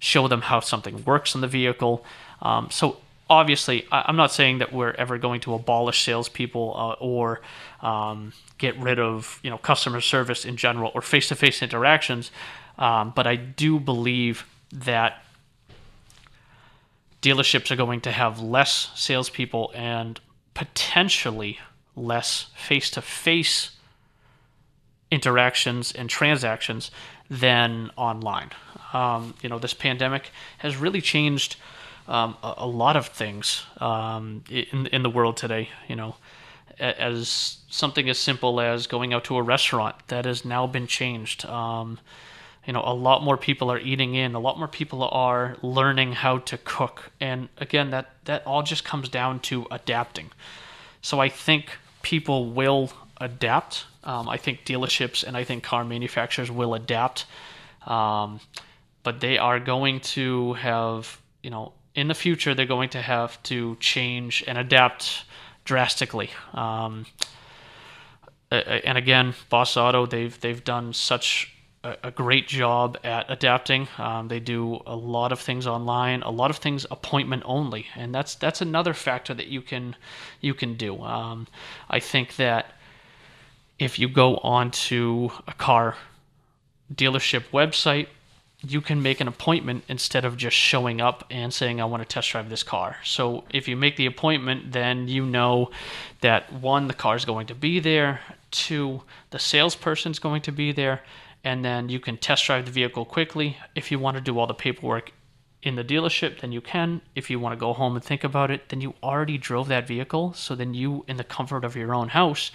[0.00, 2.04] show them how something works on the vehicle.
[2.40, 2.96] Um, so
[3.32, 7.40] obviously, I'm not saying that we're ever going to abolish salespeople uh, or
[7.80, 12.30] um, get rid of you know customer service in general or face-to-face interactions,
[12.78, 15.24] um, but I do believe that
[17.22, 20.20] dealerships are going to have less salespeople and
[20.52, 21.58] potentially
[21.96, 23.70] less face-to-face
[25.10, 26.90] interactions and transactions
[27.30, 28.50] than online.
[28.92, 31.56] Um, you know, this pandemic has really changed
[32.08, 35.70] um, a, a, lot of things um, in in the world today.
[35.88, 36.16] You know,
[36.78, 41.44] as something as simple as going out to a restaurant that has now been changed.
[41.46, 41.98] Um,
[42.66, 46.12] you know, a lot more people are eating in, a lot more people are learning
[46.12, 47.10] how to cook.
[47.20, 50.30] And again, that, that all just comes down to adapting.
[51.00, 53.86] So I think people will adapt.
[54.04, 57.26] Um, I think dealerships and I think car manufacturers will adapt.
[57.86, 58.40] Um,
[59.02, 63.42] but they are going to have, you know, in the future, they're going to have
[63.44, 65.24] to change and adapt
[65.64, 66.30] drastically.
[66.54, 67.06] Um,
[68.50, 73.88] and again, Boss Auto, they've they've done such a, a great job at adapting.
[73.98, 78.14] Um, they do a lot of things online, a lot of things appointment only, and
[78.14, 79.96] that's that's another factor that you can
[80.40, 81.00] you can do.
[81.00, 81.46] Um,
[81.88, 82.72] I think that
[83.78, 85.96] if you go onto a car
[86.94, 88.08] dealership website
[88.66, 92.08] you can make an appointment instead of just showing up and saying I want to
[92.08, 92.96] test drive this car.
[93.04, 95.70] So if you make the appointment, then you know
[96.20, 100.52] that one the car is going to be there, two the salesperson is going to
[100.52, 101.02] be there,
[101.42, 103.56] and then you can test drive the vehicle quickly.
[103.74, 105.12] If you want to do all the paperwork
[105.62, 107.00] in the dealership, then you can.
[107.16, 109.88] If you want to go home and think about it, then you already drove that
[109.88, 112.52] vehicle, so then you in the comfort of your own house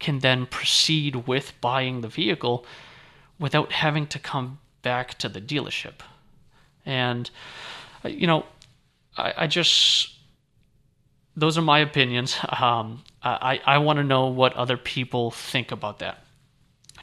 [0.00, 2.66] can then proceed with buying the vehicle
[3.38, 5.94] without having to come back to the dealership.
[6.86, 7.28] And,
[8.04, 8.46] uh, you know,
[9.16, 10.12] I, I just,
[11.36, 12.36] those are my opinions.
[12.60, 16.24] Um, I, I want to know what other people think about that.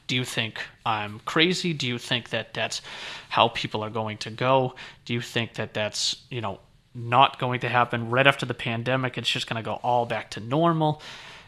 [0.05, 1.73] Do you think I'm crazy?
[1.73, 2.81] Do you think that that's
[3.29, 4.75] how people are going to go?
[5.05, 6.59] Do you think that that's, you know,
[6.93, 9.17] not going to happen right after the pandemic?
[9.17, 11.01] It's just going to go all back to normal.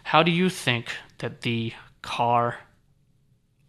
[0.04, 2.58] How do you think that the car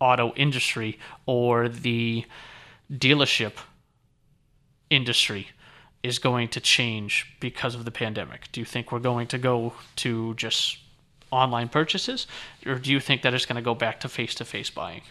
[0.01, 2.25] auto industry or the
[2.93, 3.53] dealership
[4.91, 5.49] industry
[6.03, 8.53] is going to change because of the pandemic?
[8.53, 10.79] Do you think we're going to go to just
[11.31, 12.27] online purchases,
[12.67, 15.03] or do you think that it's going to go back to face to face buying?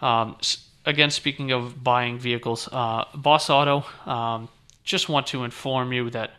[0.00, 0.36] Um,
[0.84, 4.48] again, speaking of buying vehicles, uh, Boss Auto, um,
[4.84, 6.30] just want to inform you that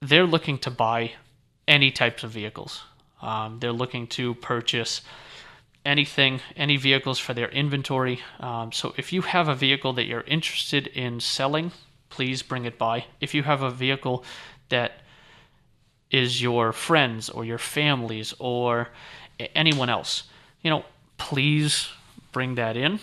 [0.00, 1.12] they're looking to buy
[1.68, 2.82] any types of vehicles.
[3.22, 5.02] Um, they're looking to purchase
[5.84, 8.20] anything, any vehicles for their inventory.
[8.38, 11.72] Um, so if you have a vehicle that you're interested in selling,
[12.10, 13.06] please bring it by.
[13.20, 14.24] If you have a vehicle
[14.68, 15.00] that
[16.10, 18.88] is your friends or your families or
[19.54, 20.24] anyone else,
[20.62, 20.84] you know,
[21.16, 21.88] please
[22.32, 23.00] bring that in.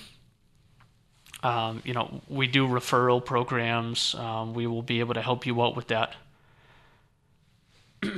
[1.43, 4.15] Um, you know, we do referral programs.
[4.15, 6.15] Um, we will be able to help you out with that.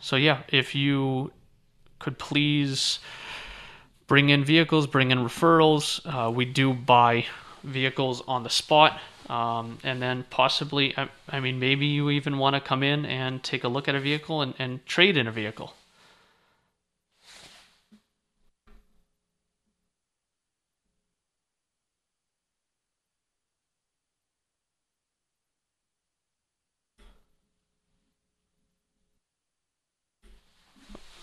[0.00, 1.32] so yeah, if you
[1.98, 2.98] could please
[4.06, 6.00] bring in vehicles, bring in referrals.
[6.04, 7.26] Uh, we do buy
[7.62, 9.00] vehicles on the spot.
[9.28, 13.42] Um, and then possibly, I, I, mean, maybe you even want to come in and
[13.42, 15.72] take a look at a vehicle and, and trade in a vehicle.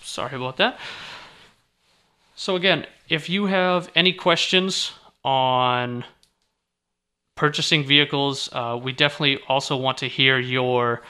[0.02, 0.80] Sorry about that.
[2.42, 6.04] So again, if you have any questions on
[7.36, 11.04] purchasing vehicles, uh, we definitely also want to hear your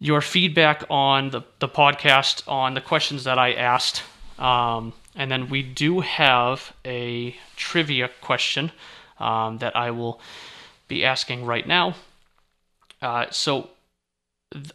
[0.00, 4.02] your feedback on the, the podcast on the questions that I asked.
[4.40, 8.72] Um, and then we do have a trivia question
[9.20, 10.20] um, that I will
[10.88, 11.94] be asking right now.
[13.00, 13.70] Uh, so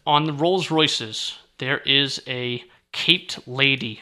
[0.08, 2.64] on the Rolls Royces, there is a
[2.94, 4.00] caped lady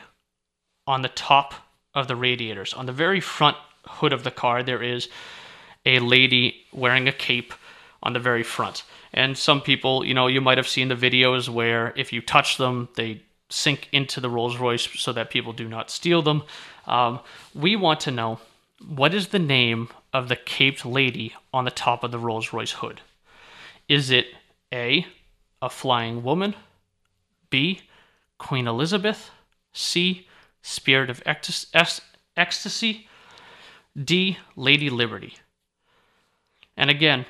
[0.87, 1.53] on the top
[1.93, 2.73] of the radiators.
[2.73, 5.09] On the very front hood of the car, there is
[5.85, 7.53] a lady wearing a cape
[8.03, 8.83] on the very front.
[9.13, 12.57] And some people, you know, you might have seen the videos where if you touch
[12.57, 16.43] them, they sink into the Rolls Royce so that people do not steal them.
[16.87, 17.19] Um,
[17.53, 18.39] we want to know
[18.87, 22.71] what is the name of the caped lady on the top of the Rolls Royce
[22.71, 23.01] hood?
[23.87, 24.27] Is it
[24.73, 25.05] A,
[25.61, 26.55] a flying woman,
[27.49, 27.81] B,
[28.37, 29.29] Queen Elizabeth,
[29.73, 30.27] C,
[30.61, 33.07] Spirit of Ecstasy.
[34.01, 34.37] D.
[34.55, 35.33] Lady Liberty.
[36.77, 37.25] And again,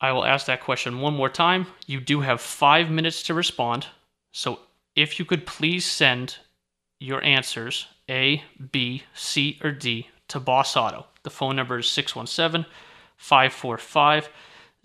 [0.00, 1.66] I will ask that question one more time.
[1.86, 3.86] You do have five minutes to respond.
[4.32, 4.60] So
[4.94, 6.36] if you could please send
[7.00, 11.06] your answers A, B, C, or D to Boss Auto.
[11.22, 12.70] The phone number is 617
[13.16, 14.28] 545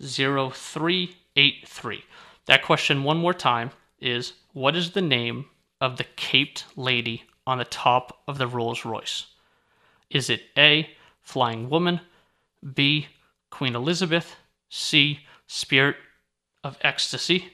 [0.02, 2.04] 0383.
[2.46, 3.70] That question, one more time,
[4.00, 5.46] is What is the name
[5.80, 9.26] of the caped lady on the top of the Rolls Royce?
[10.08, 10.88] Is it A,
[11.22, 12.00] Flying Woman,
[12.74, 13.08] B,
[13.50, 14.36] Queen Elizabeth,
[14.68, 15.96] C, Spirit
[16.64, 17.52] of Ecstasy,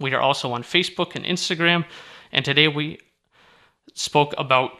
[0.00, 1.84] We are also on Facebook and Instagram,
[2.32, 2.98] and today we
[3.94, 4.72] spoke about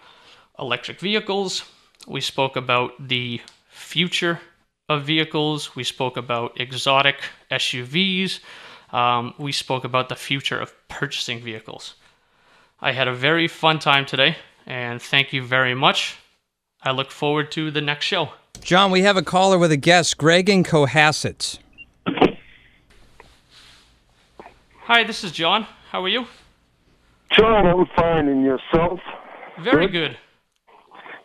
[0.58, 1.64] electric vehicles.
[2.06, 4.40] We spoke about the future
[4.88, 5.76] of vehicles.
[5.76, 8.40] We spoke about exotic SUVs.
[8.92, 11.94] Um, we spoke about the future of purchasing vehicles.
[12.80, 14.36] I had a very fun time today,
[14.66, 16.16] and thank you very much.
[16.82, 18.30] I look forward to the next show.
[18.60, 21.58] John, we have a caller with a guest, Greg in Cohasset.
[24.84, 25.66] Hi, this is John.
[25.90, 26.26] How are you?
[27.32, 28.28] John, I'm fine.
[28.28, 29.00] And yourself?
[29.60, 30.16] Very good.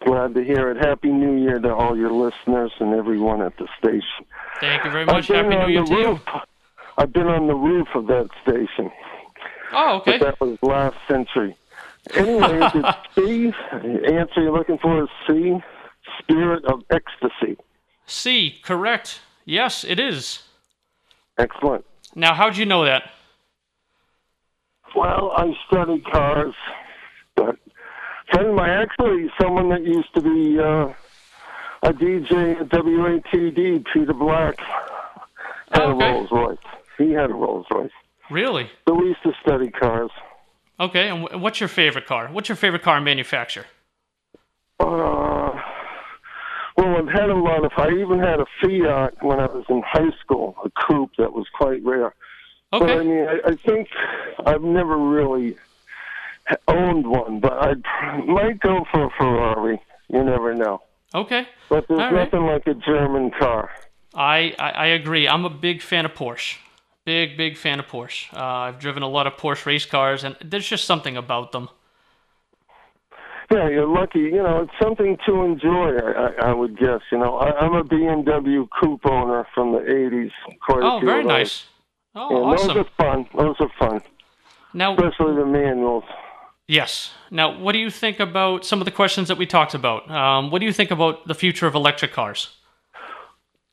[0.06, 0.78] Glad to hear it.
[0.78, 4.26] Happy New Year to all your listeners and everyone at the station.
[4.62, 5.28] Thank you very much.
[5.28, 6.08] Happy New Year to you.
[6.12, 6.22] roof.
[6.98, 8.92] I've been on the roof of that station,
[9.72, 10.18] Oh, okay.
[10.18, 11.56] but that was last century.
[12.14, 13.54] Anyways, it's C.
[13.72, 15.58] The answer you're looking for is C.
[16.22, 17.58] Spirit of ecstasy.
[18.06, 19.22] C, correct.
[19.46, 20.44] Yes, it is.
[21.38, 21.86] Excellent.
[22.16, 23.12] Now, how'd you know that?
[24.96, 26.54] Well, I study cars,
[27.36, 27.56] but
[28.32, 30.94] friend of mine, actually, someone that used to be uh,
[31.84, 34.60] a DJ at WATD, Peter Black,
[35.72, 36.06] had Oh, okay.
[36.10, 36.58] a Rolls Royce.
[36.98, 37.92] He had a Rolls Royce.
[38.30, 38.70] Really?
[38.88, 40.12] So we used to study cars.
[40.80, 42.28] Okay, and what's your favorite car?
[42.32, 43.66] What's your favorite car manufacturer?
[44.80, 45.52] Uh,
[46.78, 47.72] well, I've had a lot of.
[47.78, 51.46] I even had a Fiat when I was in high school, a coupe that was
[51.54, 52.14] quite rare.
[52.72, 53.88] But I mean, I, I think
[54.46, 55.56] I've never really
[56.68, 57.74] owned one, but I
[58.26, 59.82] might go for a Ferrari.
[60.10, 60.82] You never know.
[61.14, 61.48] Okay.
[61.70, 62.26] But there's All right.
[62.32, 63.70] nothing like a German car.
[64.14, 65.28] I, I, I agree.
[65.28, 66.58] I'm a big fan of Porsche.
[67.06, 68.32] Big, big fan of Porsche.
[68.34, 71.70] Uh, I've driven a lot of Porsche race cars, and there's just something about them.
[73.52, 74.20] Yeah, you're lucky.
[74.20, 75.98] You know, it's something to enjoy.
[75.98, 77.02] I, I, would guess.
[77.12, 80.32] You know, I, I'm a BMW coupe owner from the '80s.
[80.62, 81.66] Quite a Oh, few very nice.
[82.22, 82.68] Oh, And awesome.
[82.76, 83.28] those are fun.
[83.38, 84.02] Those are fun,
[84.74, 86.04] Now, especially the manuals.
[86.68, 87.12] yes.
[87.32, 90.10] Now, what do you think about some of the questions that we talked about?
[90.12, 92.56] Um, what do you think about the future of electric cars?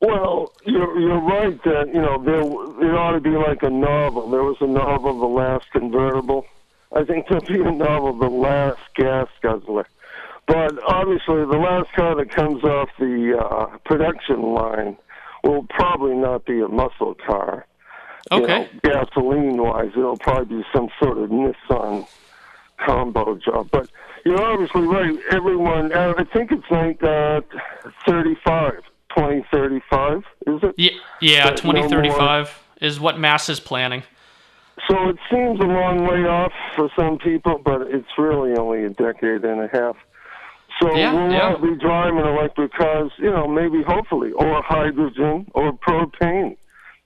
[0.00, 2.44] Well, you're you're right that you know there
[2.80, 4.28] there ought to be like a novel.
[4.30, 6.44] There was a novel, The Last Convertible.
[6.94, 9.86] I think there'll be a novel, The Last Gas Guzzler.
[10.46, 14.96] But obviously, the last car that comes off the uh, production line
[15.42, 17.66] will probably not be a muscle car.
[18.32, 18.68] Okay.
[18.82, 22.06] You know, gasoline wise, it'll probably be some sort of Nissan
[22.84, 23.68] combo job.
[23.70, 23.88] But
[24.24, 25.16] you're obviously right.
[25.30, 27.40] Everyone, I think it's like uh,
[28.06, 28.72] 35,
[29.16, 30.74] 2035, is it?
[30.76, 31.44] Yeah, yeah.
[31.44, 34.02] But no 2035 is what Mass is planning.
[34.88, 38.90] So it seems a long way off for some people, but it's really only a
[38.90, 39.96] decade and a half.
[40.82, 41.56] So Yeah, we'll yeah.
[41.56, 46.56] be driving electric cars, you know, maybe hopefully, or hydrogen or propane.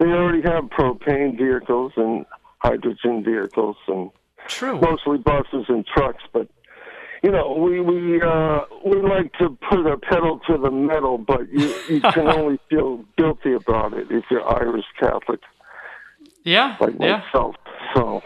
[0.01, 2.25] They already have propane vehicles and
[2.59, 4.11] hydrogen vehicles and
[4.49, 4.81] True.
[4.81, 6.49] mostly buses and trucks, but
[7.23, 11.53] you know, we we uh we like to put a pedal to the metal, but
[11.53, 15.41] you you can only feel guilty about it if you're Irish Catholic
[16.45, 17.23] Yeah, like yeah.
[17.23, 17.57] myself.
[17.95, 18.23] So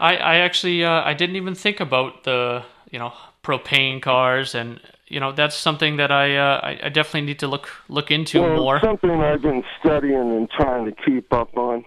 [0.00, 3.12] I, I actually uh, I didn't even think about the you know
[3.44, 7.46] propane cars and you know that's something that I uh, I, I definitely need to
[7.48, 8.80] look look into well, more.
[8.80, 11.84] something I've been studying and trying to keep up on.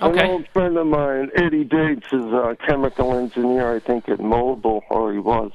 [0.00, 0.20] Okay.
[0.20, 4.82] An old friend of mine, Eddie Dates, is a chemical engineer, I think, at Mobil,
[4.88, 5.50] or he was.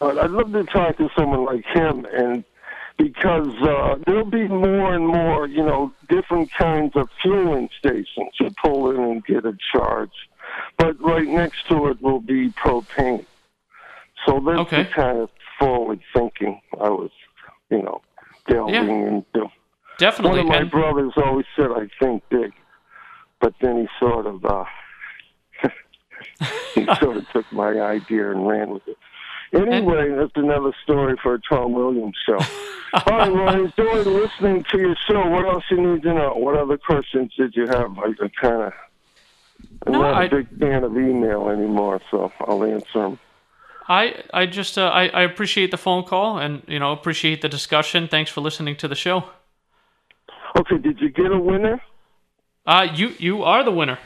[0.00, 2.42] But I'd love to talk to someone like him, and
[2.98, 8.32] because uh, there'll be more and more, you know, different kinds of fueling stations.
[8.40, 10.10] You pull in and get a charge,
[10.76, 13.24] but right next to it will be propane.
[14.26, 14.82] So that's Okay.
[14.82, 15.30] the kind of
[15.62, 17.10] forward thinking I was,
[17.70, 18.00] you know,
[18.48, 18.80] delving Yeah.
[18.82, 19.50] into.
[20.22, 22.52] One of my and- brothers always said I think big,
[23.40, 24.64] but then he sort of uh,
[26.74, 28.96] he sort of took my idea and ran with it.
[29.54, 32.38] Anyway, that's another story for a Tom Williams show.
[33.06, 35.26] All right, well, I enjoyed listening to your show.
[35.28, 36.34] What else you need to know?
[36.34, 37.98] What other questions did you have?
[37.98, 38.72] I, I kind of,
[39.86, 43.18] I'm No, not I- a big fan of email anymore, so I'll answer them.
[43.92, 47.48] I I just uh, I I appreciate the phone call and you know appreciate the
[47.48, 48.08] discussion.
[48.08, 49.24] Thanks for listening to the show.
[50.56, 51.82] Okay, did you get a winner?
[52.66, 53.98] Uh, you you are the winner.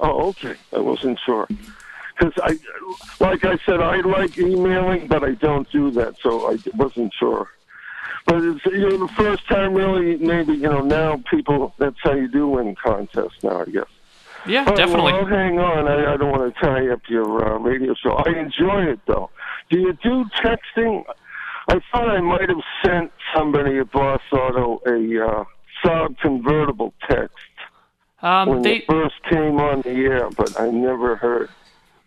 [0.00, 0.54] Oh, okay.
[0.72, 1.46] I wasn't sure.
[2.18, 2.58] Because I,
[3.20, 7.50] like I said, I like emailing, but I don't do that, so I wasn't sure.
[8.24, 12.14] But it's you know the first time, really, maybe you know now people that's how
[12.14, 13.92] you do win contests now, I guess.
[14.46, 15.12] Yeah, definitely.
[15.12, 15.88] Well, hang on.
[15.88, 18.12] I, I don't want to tie up your uh, radio show.
[18.12, 19.30] I enjoy it though.
[19.70, 21.04] Do you do texting?
[21.68, 25.44] I thought I might have sent somebody at Boss Auto a uh,
[25.84, 27.36] Saab convertible text
[28.22, 31.50] Um, when they it first came on the air, but I never heard.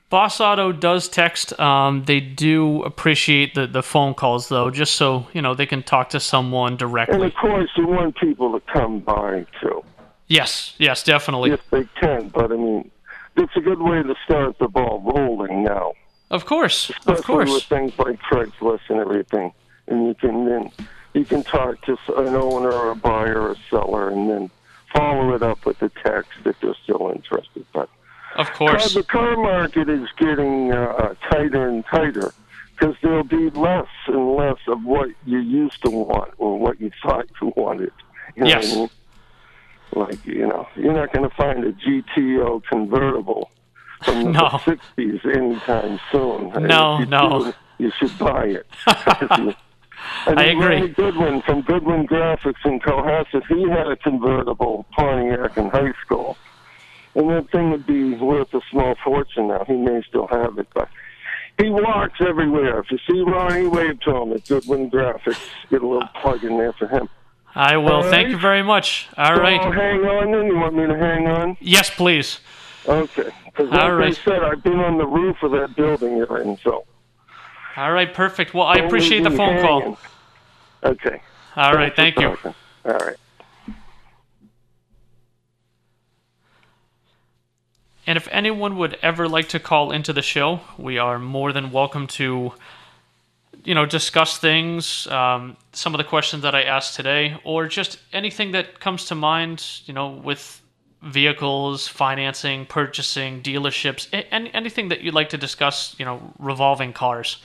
[0.10, 1.60] Boss Auto does text.
[1.60, 5.84] Um, they do appreciate the, the phone calls though, just so you know they can
[5.84, 7.16] talk to someone directly.
[7.16, 9.84] And of course, you want people to come by too,
[10.30, 11.52] Yes, yes, definitely.
[11.52, 12.30] if they can.
[12.30, 12.90] But I mean,
[13.36, 15.94] it's a good way to start the ball rolling now,
[16.30, 19.52] Of course, of especially with things like Craigslist and everything.
[19.88, 20.72] And you can then
[21.14, 24.52] you can talk to an owner or a buyer or a seller, and then
[24.94, 27.66] follow it up with a text if they're still interested.
[27.74, 27.90] But
[28.36, 28.94] Of Uh, course.
[28.94, 32.32] the car market is getting uh, tighter and tighter
[32.78, 36.92] because there'll be less and less of what you used to want or what you
[37.02, 37.92] thought you wanted.
[38.36, 38.72] You know Yes.
[38.72, 38.90] I mean?
[39.96, 43.50] Like, you know, you're not going to find a GTO convertible
[44.04, 44.42] from the No.
[44.50, 46.52] 60s anytime soon.
[46.68, 47.46] No, you no.
[47.46, 47.54] do,
[47.86, 48.68] you should buy it.
[48.88, 49.56] I,
[50.28, 50.76] I mean, agree.
[50.76, 56.38] Ronnie Goodwin from Goodwin Graphics in Cohasset, he had a convertible Pontiac in high school.
[57.16, 59.66] And that thing would be worth a small fortune now.
[59.66, 60.88] He may still have it, but
[61.58, 62.80] he walks everywhere.
[62.80, 65.40] If you see Ronnie, wave to him at Goodwin Graphics.
[65.70, 67.10] Get a little plug in there for him.
[67.56, 67.92] I will.
[67.94, 69.08] All Thank you very much.
[69.18, 69.60] All So right.
[69.60, 70.46] I'll hang on then?
[70.48, 71.58] You want me to hang on?
[71.60, 72.40] Yes, please.
[72.88, 73.30] Okay.
[73.46, 74.18] Because like All right.
[74.18, 76.86] I said, I've been on the roof of that building you're in, so.
[77.76, 78.54] All right, perfect.
[78.54, 79.98] Well, I don't appreciate the phone call.
[80.84, 81.22] Okay.
[81.56, 82.36] All right, Thanks thank for you.
[82.36, 82.56] talking.
[82.86, 83.16] All right.
[88.08, 91.72] And if anyone would ever like to call into the show, we are more than
[91.72, 92.54] welcome to,
[93.64, 98.00] you know, discuss things, um, some of the questions that I asked today, or just
[98.14, 100.62] anything that comes to mind, you know, with
[101.02, 107.42] vehicles, financing, purchasing, dealerships, any, anything that you'd like to discuss, you know, revolving cars.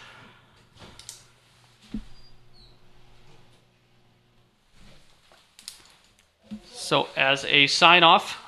[6.73, 8.41] So, as a sign off,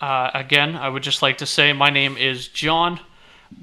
[0.00, 3.00] uh, again, I would just like to say my name is John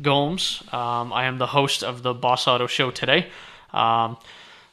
[0.01, 0.63] Gomes.
[0.71, 3.27] Um, I am the host of the Boss Auto Show today.
[3.73, 4.17] Um,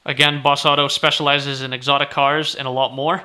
[0.05, 3.23] again, Boss Auto specializes in exotic cars and a lot more.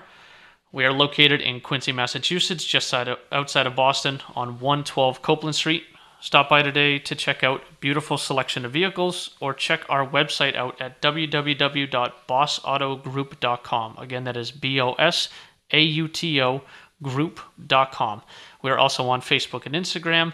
[0.71, 5.83] We are located in Quincy, Massachusetts, just of, outside of Boston on 112 Copeland Street.
[6.19, 10.81] Stop by today to check out beautiful selection of vehicles or check our website out
[10.81, 13.97] at www.bossautogroup.com.
[13.97, 15.29] Again, that is B O S
[15.71, 16.63] A U T O
[17.03, 18.23] group.com.
[18.63, 20.33] We're also on Facebook and Instagram.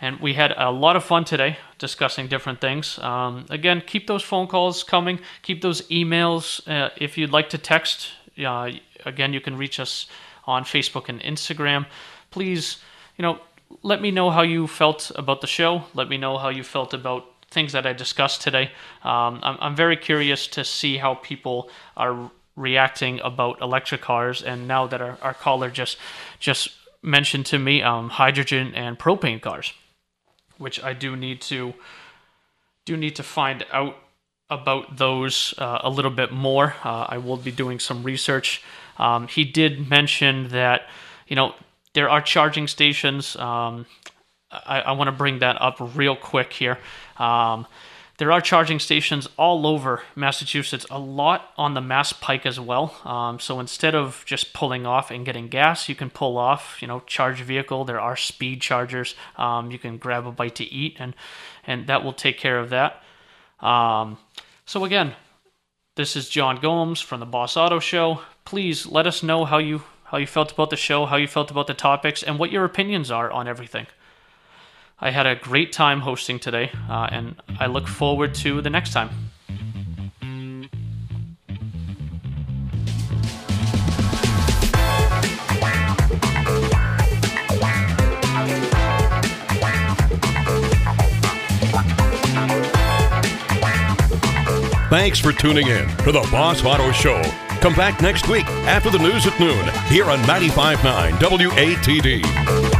[0.00, 2.98] And we had a lot of fun today discussing different things.
[3.00, 5.18] Um, again, keep those phone calls coming.
[5.42, 6.66] Keep those emails.
[6.68, 8.12] Uh, if you'd like to text,
[8.44, 8.70] uh,
[9.04, 10.06] again, you can reach us
[10.46, 11.86] on Facebook and Instagram.
[12.30, 12.78] Please,
[13.16, 13.40] you know,
[13.82, 15.82] let me know how you felt about the show.
[15.94, 18.70] Let me know how you felt about things that I discussed today.
[19.02, 24.42] Um, I'm, I'm very curious to see how people are reacting about electric cars.
[24.42, 25.98] And now that our, our caller just
[26.38, 26.70] just
[27.02, 29.72] mentioned to me um, hydrogen and propane cars,
[30.58, 31.74] which I do need to
[32.84, 33.96] do need to find out
[34.50, 36.74] about those uh, a little bit more.
[36.84, 38.62] Uh, I will be doing some research.
[38.96, 40.88] Um, he did mention that
[41.26, 41.54] you know
[41.94, 43.36] there are charging stations.
[43.36, 43.86] Um,
[44.50, 46.78] I, I want to bring that up real quick here.
[47.18, 47.66] Um,
[48.18, 52.96] there are charging stations all over Massachusetts, a lot on the Mass Pike as well.
[53.04, 56.88] Um, so instead of just pulling off and getting gas, you can pull off, you
[56.88, 57.84] know, charge vehicle.
[57.84, 59.14] There are speed chargers.
[59.36, 61.14] Um, you can grab a bite to eat, and
[61.64, 63.02] and that will take care of that.
[63.60, 64.18] Um,
[64.66, 65.14] so again,
[65.94, 68.22] this is John Gomes from the Boss Auto Show.
[68.44, 71.52] Please let us know how you how you felt about the show, how you felt
[71.52, 73.86] about the topics, and what your opinions are on everything.
[75.00, 78.92] I had a great time hosting today, uh, and I look forward to the next
[78.92, 79.10] time.
[94.90, 97.22] Thanks for tuning in to the Boss Auto Show.
[97.60, 102.77] Come back next week after the news at noon here on 95.9 WATD.